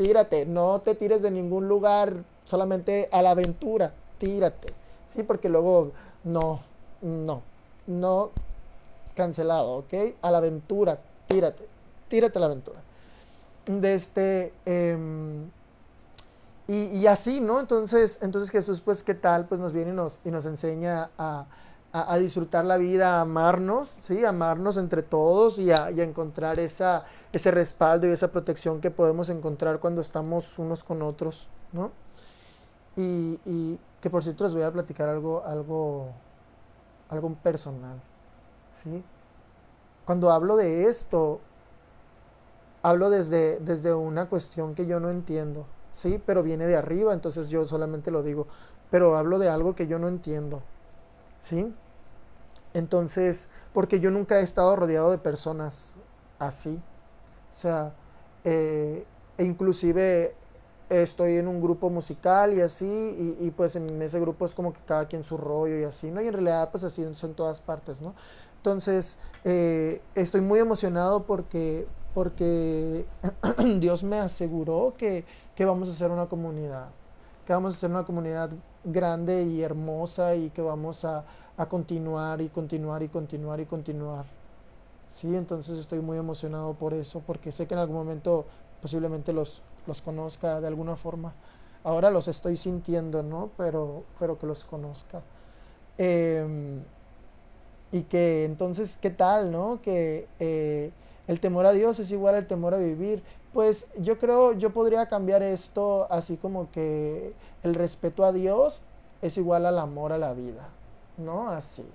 [0.01, 4.73] tírate, no te tires de ningún lugar solamente a la aventura, tírate,
[5.05, 5.23] ¿sí?
[5.23, 5.91] Porque luego,
[6.23, 6.61] no,
[7.01, 7.41] no,
[7.87, 8.31] no,
[9.13, 9.93] cancelado, ¿ok?
[10.21, 11.67] A la aventura, tírate,
[12.07, 12.81] tírate a la aventura.
[13.65, 15.49] De este, em,
[16.67, 17.59] y, así, ¿no?
[17.59, 19.45] Entonces, entonces Jesús, pues, ¿qué tal?
[19.45, 21.45] Pues nos viene y nos, y nos enseña a,
[21.91, 24.23] a, disfrutar la vida, a amarnos, ¿sí?
[24.23, 27.03] amarnos entre todos y a, encontrar esa,
[27.33, 31.91] ese respaldo y esa protección que podemos encontrar cuando estamos unos con otros, ¿no?
[32.95, 36.11] Y, y que por cierto les voy a platicar algo, algo,
[37.09, 38.01] algo personal,
[38.71, 39.03] ¿sí?
[40.05, 41.39] Cuando hablo de esto,
[42.81, 46.21] hablo desde, desde una cuestión que yo no entiendo, ¿sí?
[46.25, 48.47] Pero viene de arriba, entonces yo solamente lo digo,
[48.89, 50.61] pero hablo de algo que yo no entiendo,
[51.39, 51.73] ¿sí?
[52.73, 55.99] Entonces, porque yo nunca he estado rodeado de personas
[56.39, 56.81] así.
[57.51, 57.93] O sea,
[58.43, 59.05] eh,
[59.37, 60.33] e inclusive
[60.89, 64.81] estoy en un grupo musical y así, y, pues en ese grupo es como que
[64.85, 66.21] cada quien su rollo y así, ¿no?
[66.21, 68.13] Y en realidad pues así son todas partes, ¿no?
[68.61, 73.07] Entonces, eh, estoy muy emocionado porque, porque
[73.79, 76.89] Dios me aseguró que, que vamos a ser una comunidad,
[77.43, 78.51] que vamos a ser una comunidad
[78.83, 81.25] grande y hermosa y que vamos a,
[81.69, 84.25] continuar y continuar y continuar y continuar.
[85.07, 88.45] Sí, entonces estoy muy emocionado por eso, porque sé que en algún momento
[88.79, 91.33] posiblemente los, los conozca de alguna forma.
[91.83, 93.49] Ahora los estoy sintiendo, ¿no?
[93.57, 95.23] Pero, pero que los conozca.
[95.97, 96.83] Em,
[97.91, 99.81] y que entonces, ¿qué tal, no?
[99.81, 100.91] Que eh,
[101.27, 103.21] el temor a Dios es igual al temor a vivir.
[103.53, 107.33] Pues yo creo, yo podría cambiar esto así como que
[107.63, 108.81] el respeto a Dios
[109.21, 110.69] es igual al amor a la vida,
[111.17, 111.49] ¿no?
[111.49, 111.85] Así.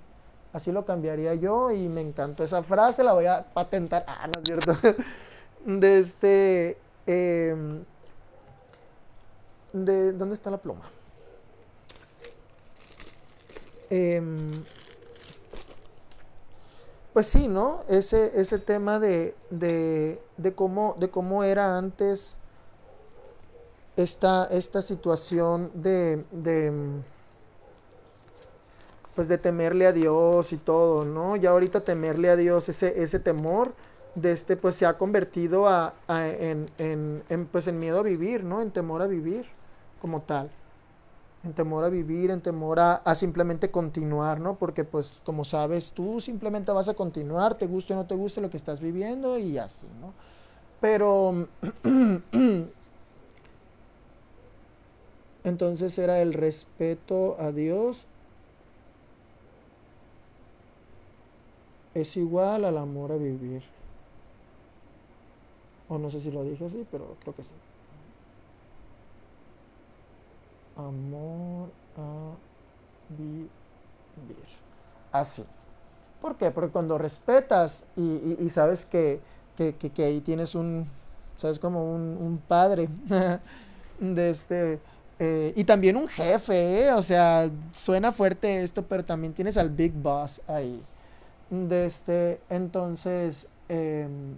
[0.53, 4.05] Así lo cambiaría yo y me encantó esa frase, la voy a patentar.
[4.07, 4.73] Ah, no es cierto.
[5.65, 6.77] De este...
[7.05, 7.83] Em,
[9.73, 10.89] de, ¿Dónde está la pluma?
[13.89, 14.21] Eh,
[17.17, 17.79] pues sí, ¿no?
[17.89, 22.37] Ese, ese tema de, de, de, cómo, de cómo era antes
[23.95, 26.71] esta, esta situación de, de,
[29.15, 31.35] pues de temerle a Dios y todo, ¿no?
[31.37, 33.73] Ya ahorita temerle a Dios, ese, ese temor
[34.13, 38.43] de este, pues se ha convertido a, en, en, en, pues en miedo a vivir,
[38.43, 38.61] ¿no?
[38.61, 39.47] En temor a vivir
[39.99, 40.51] como tal
[41.43, 44.57] en temor a vivir, en temor a, simplemente continuar, ¿no?
[44.57, 48.41] Porque pues como sabes, tú simplemente vas a continuar, te guste o no te guste
[48.41, 50.13] lo que estás viviendo y así, ¿no?
[50.81, 51.47] Pero
[55.43, 58.05] entonces era el respeto a Dios
[61.93, 63.63] es igual al amor a vivir.
[65.89, 67.55] O no sé si lo dije así, pero creo que sí
[70.77, 72.31] amor a
[73.17, 73.49] vivir.
[75.11, 75.43] Así.
[76.21, 76.51] ¿Por qué?
[76.51, 79.21] Porque cuando respetas y, sabes que,
[79.99, 80.87] ahí tienes un,
[81.35, 82.89] sabes, como un, padre
[83.99, 84.79] de este,
[85.19, 86.93] eh, y también un jefe, ¿eh?
[86.93, 90.83] o sea, suena fuerte esto, pero también tienes al Big Boss ahí.
[91.49, 94.35] De este, entonces, em,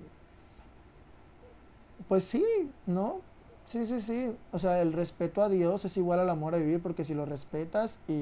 [2.07, 2.45] pues sí,
[2.85, 3.21] ¿no?
[3.69, 4.35] Sí, sí, sí.
[4.51, 7.25] O sea, el respeto a Dios es igual al amor a vivir, porque si lo
[7.27, 8.13] respetas y,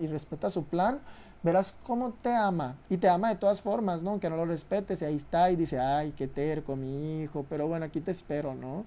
[0.00, 0.98] y, respetas su plan,
[1.44, 2.76] verás cómo te ama.
[2.90, 4.10] Y te ama de todas formas, ¿no?
[4.10, 7.68] Aunque no lo respetes, y ahí está, y dice, ay, qué terco, mi hijo, pero
[7.68, 8.84] bueno, aquí te espero, ¿no?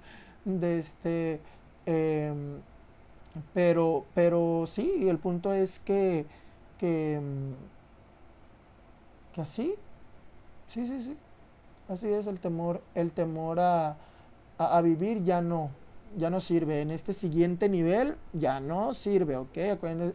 [0.61, 1.39] Este.
[1.85, 2.59] Em,
[3.53, 6.25] pero, pero sí, el punto es que.
[6.77, 7.13] que.
[7.15, 7.53] Em,
[9.33, 9.75] que así.
[10.67, 11.17] Sí, sí, sí.
[11.87, 13.95] Así es el temor, el temor a,
[14.57, 15.69] a vivir ya no
[16.17, 16.81] ya no sirve.
[16.81, 19.57] En este siguiente nivel ya no sirve, ¿ok?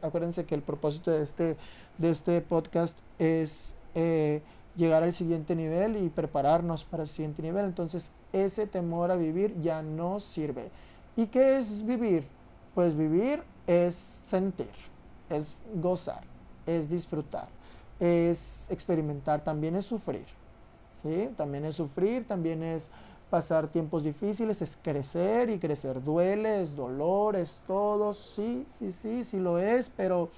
[0.03, 1.57] Acuérdense, que el propósito de este,
[1.99, 4.43] de este podcast es eh,
[4.77, 7.65] llegar al siguiente nivel y prepararnos para el siguiente nivel.
[7.67, 10.71] Entonces, ese temor a vivir ya no sirve.
[11.17, 12.27] ¿Y qué es vivir?
[12.75, 14.71] Pues vivir es sentir,
[15.29, 16.23] es gozar,
[16.67, 17.49] es disfrutar,
[17.99, 20.25] es experimentar, también es sufrir.
[21.03, 21.31] ¿Sí?
[21.35, 22.91] También es sufrir, también es
[23.31, 29.25] pasar tiempos difíciles, es crecer y crecer duele, es dolor, es todo, sí, sí, sí,
[29.25, 30.31] sí lo es, pero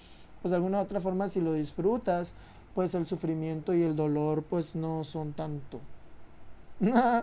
[0.42, 2.34] pues de alguna otra forma si lo disfrutas,
[2.74, 5.80] pues el sufrimiento y el dolor pues no son tanto.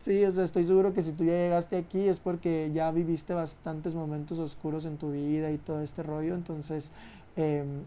[0.00, 3.34] sí, o sea, estoy seguro que si tú ya llegaste aquí es porque ya viviste
[3.34, 6.92] bastantes momentos oscuros en tu vida y todo este rollo, entonces,
[7.36, 7.84] em,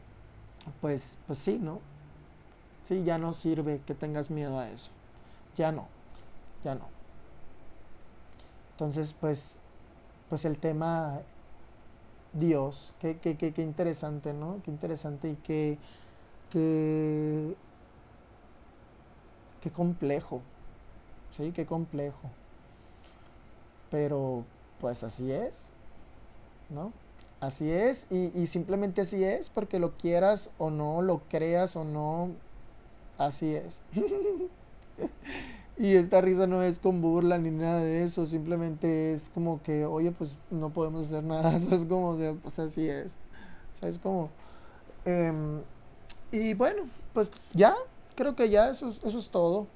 [0.81, 1.79] pues, pues sí, ¿no?
[2.83, 4.91] Sí, ya no sirve que tengas miedo a eso.
[5.55, 5.87] Ya no,
[6.63, 6.87] ya no.
[8.71, 9.61] Entonces, pues,
[10.29, 11.21] pues el tema
[12.33, 14.61] Dios, qué, qué, qué, qué interesante, ¿no?
[14.63, 15.77] Qué interesante y qué,
[16.51, 17.55] qué,
[19.61, 20.41] qué complejo,
[21.31, 21.51] ¿sí?
[21.51, 22.29] Qué complejo.
[23.89, 24.43] Pero,
[24.79, 25.71] pues así es,
[26.69, 26.91] ¿no?
[27.39, 31.83] Así es, y, y, simplemente así es, porque lo quieras o no, lo creas o
[31.83, 32.31] no,
[33.17, 33.83] así es.
[35.79, 39.85] y esta risa no es con burla ni nada de eso, simplemente es como que,
[39.85, 43.17] oye, pues no podemos hacer nada, es como, o sea, pues así es.
[43.73, 44.29] O sea, es como...
[45.05, 45.61] Em,
[46.31, 47.75] y bueno, pues ya,
[48.15, 49.67] creo que ya eso, eso es todo.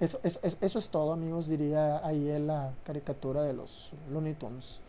[0.00, 4.80] Eso, eso, eso, es todo, amigos, diría ahí en la caricatura de los Looney Tunes.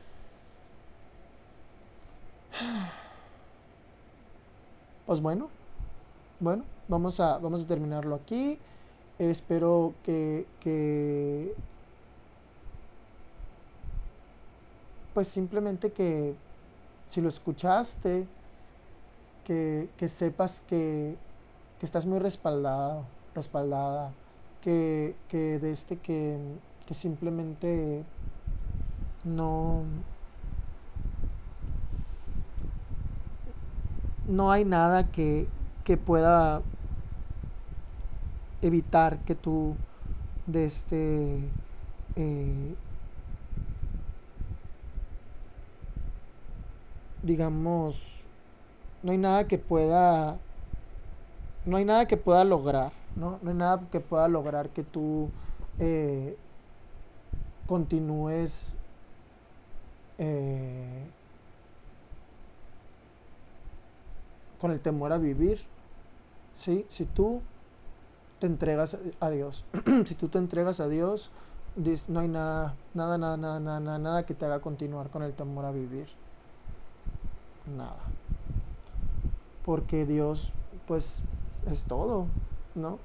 [5.06, 5.50] Pues bueno,
[6.40, 8.58] bueno, vamos a, vamos a terminarlo aquí.
[9.18, 11.56] Espero que, que
[15.14, 16.36] pues simplemente que
[17.08, 18.28] si lo escuchaste,
[19.46, 21.16] que, que sepas que,
[21.80, 24.12] que, estás muy respaldado, respaldada,
[24.62, 26.38] que, que de este que,
[26.86, 28.04] que simplemente
[29.24, 29.84] no,
[34.28, 35.48] no hay nada que,
[35.86, 36.62] que pueda
[38.62, 39.76] evitar que tú
[40.48, 41.40] de este
[42.16, 42.76] eh,
[47.24, 48.24] digamos
[49.02, 50.38] no hay nada que pueda
[51.66, 55.30] no hay nada que pueda lograr no, no hay nada que pueda lograr que tú
[55.80, 56.38] eh,
[57.66, 58.78] continúes
[60.18, 61.08] eh,
[64.60, 65.60] con el temor a vivir
[66.54, 66.86] ¿sí?
[66.88, 67.42] si tú
[68.40, 69.66] te entregas a Dios.
[70.06, 71.32] si tú te entregas a Dios,
[72.08, 75.66] no hay nada, nada, nada, nada, nada, nada que te haga continuar con el temor
[75.66, 76.08] a vivir.
[77.76, 77.98] Nada.
[79.64, 80.54] Porque Dios,
[80.88, 81.22] pues,
[81.70, 82.28] es todo,
[82.76, 83.00] ¿no?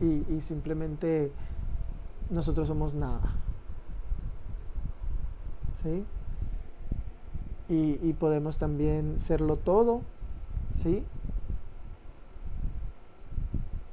[0.00, 1.32] Y, y simplemente
[2.28, 3.20] nosotros somos nada.
[5.82, 6.04] ¿Sí?
[7.68, 10.02] Y, y podemos también serlo todo,
[10.70, 11.04] ¿sí?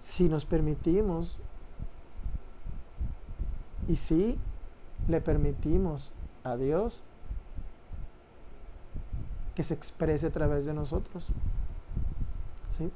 [0.08, 1.38] Si nos permitimos
[3.90, 4.40] y si
[5.10, 6.14] le permitimos
[6.46, 7.04] a Dios
[9.54, 11.28] que se exprese a través de nosotros.
[12.70, 12.90] ¿Sí?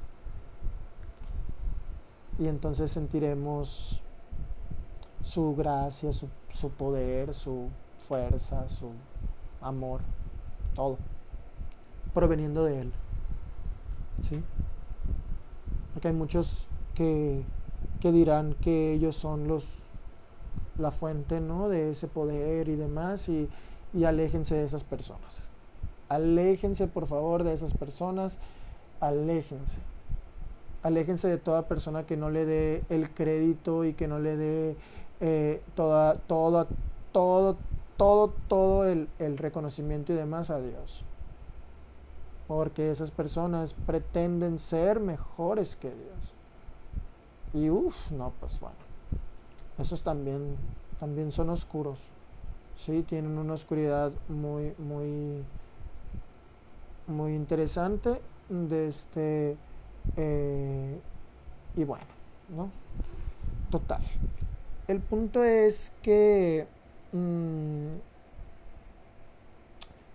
[2.39, 4.01] Y entonces sentiremos
[5.22, 7.68] su gracia, su, su, poder, su
[7.99, 8.89] fuerza, su
[9.59, 9.99] amor,
[10.74, 10.97] todo,
[12.14, 12.93] proveniendo de Él.
[14.22, 14.41] ¿Sí?
[15.93, 17.44] Porque hay muchos que,
[18.02, 19.80] dirán que ellos son los
[20.78, 21.70] la fuente ¿no?
[21.70, 23.50] de ese poder y demás y,
[23.94, 25.50] y aléjense de esas personas.
[26.10, 28.39] Aléjense por favor de esas personas,
[29.00, 29.82] aléjense.
[30.84, 34.76] Aléjense de toda persona que no le dé el crédito y que no le dé
[35.20, 36.68] eh, toda, todo,
[37.12, 37.58] todo,
[37.98, 41.06] todo, todo el, el reconocimiento y demás a Dios.
[42.48, 46.36] Porque esas personas pretenden ser mejores que Dios.
[47.54, 48.76] Y uff, no, pues bueno.
[49.78, 50.56] Esos también,
[50.99, 51.99] también son oscuros.
[52.78, 55.43] Sí, tienen una oscuridad muy, muy,
[57.08, 58.22] muy interesante.
[58.49, 59.58] De este,
[60.18, 60.99] eh,
[61.76, 62.06] y bueno,
[62.49, 62.70] ¿no?
[63.70, 64.02] Total.
[64.88, 66.68] El punto es que,
[67.14, 67.95] mm,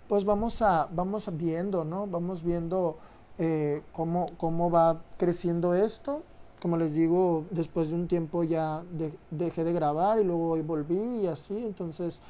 [0.09, 2.07] pues vamos a, vamos viendo, ¿no?
[2.07, 2.99] Vamos viendo
[3.39, 6.22] eh, cómo, cómo va creciendo esto
[6.67, 8.83] como les digo, después de un tiempo ya
[9.31, 12.21] dejé de grabar y luego hoy volví y así, entonces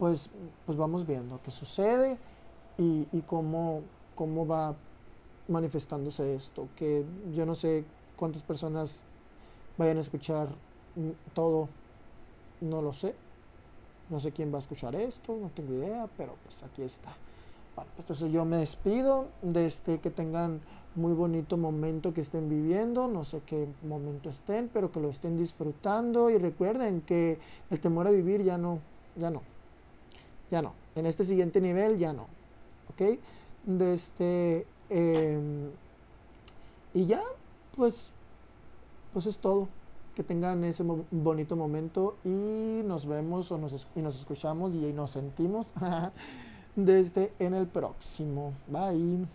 [0.00, 0.30] pues,
[0.66, 2.18] pues vamos viendo qué sucede
[2.76, 3.82] y, cómo,
[4.16, 4.74] cómo va
[5.46, 7.84] manifestándose esto, que yo no sé
[8.16, 9.04] cuántas personas
[9.78, 10.48] vayan a escuchar
[11.32, 11.68] todo,
[12.62, 13.14] no lo sé,
[14.10, 17.14] no sé quién va a escuchar esto, no tengo idea, pero pues aquí está.
[17.76, 20.62] Bueno, pues entonces yo me despido, desde que tengan
[20.96, 25.36] muy bonito momento que estén viviendo, no sé qué momento estén, pero que lo estén
[25.36, 27.38] disfrutando y recuerden que
[27.70, 28.78] el temor a vivir ya no,
[29.16, 29.42] ya no,
[30.50, 32.26] ya no, en este siguiente nivel ya no,
[32.90, 33.18] ¿ok?
[33.64, 35.70] De este, em,
[36.94, 37.22] y ya,
[37.76, 38.12] pues,
[39.12, 39.68] pues es todo.
[40.14, 45.10] Que tengan ese bonito momento y nos vemos o nos, y nos escuchamos y nos
[45.10, 45.72] sentimos
[46.76, 48.52] desde en el próximo.
[48.68, 49.26] Bye.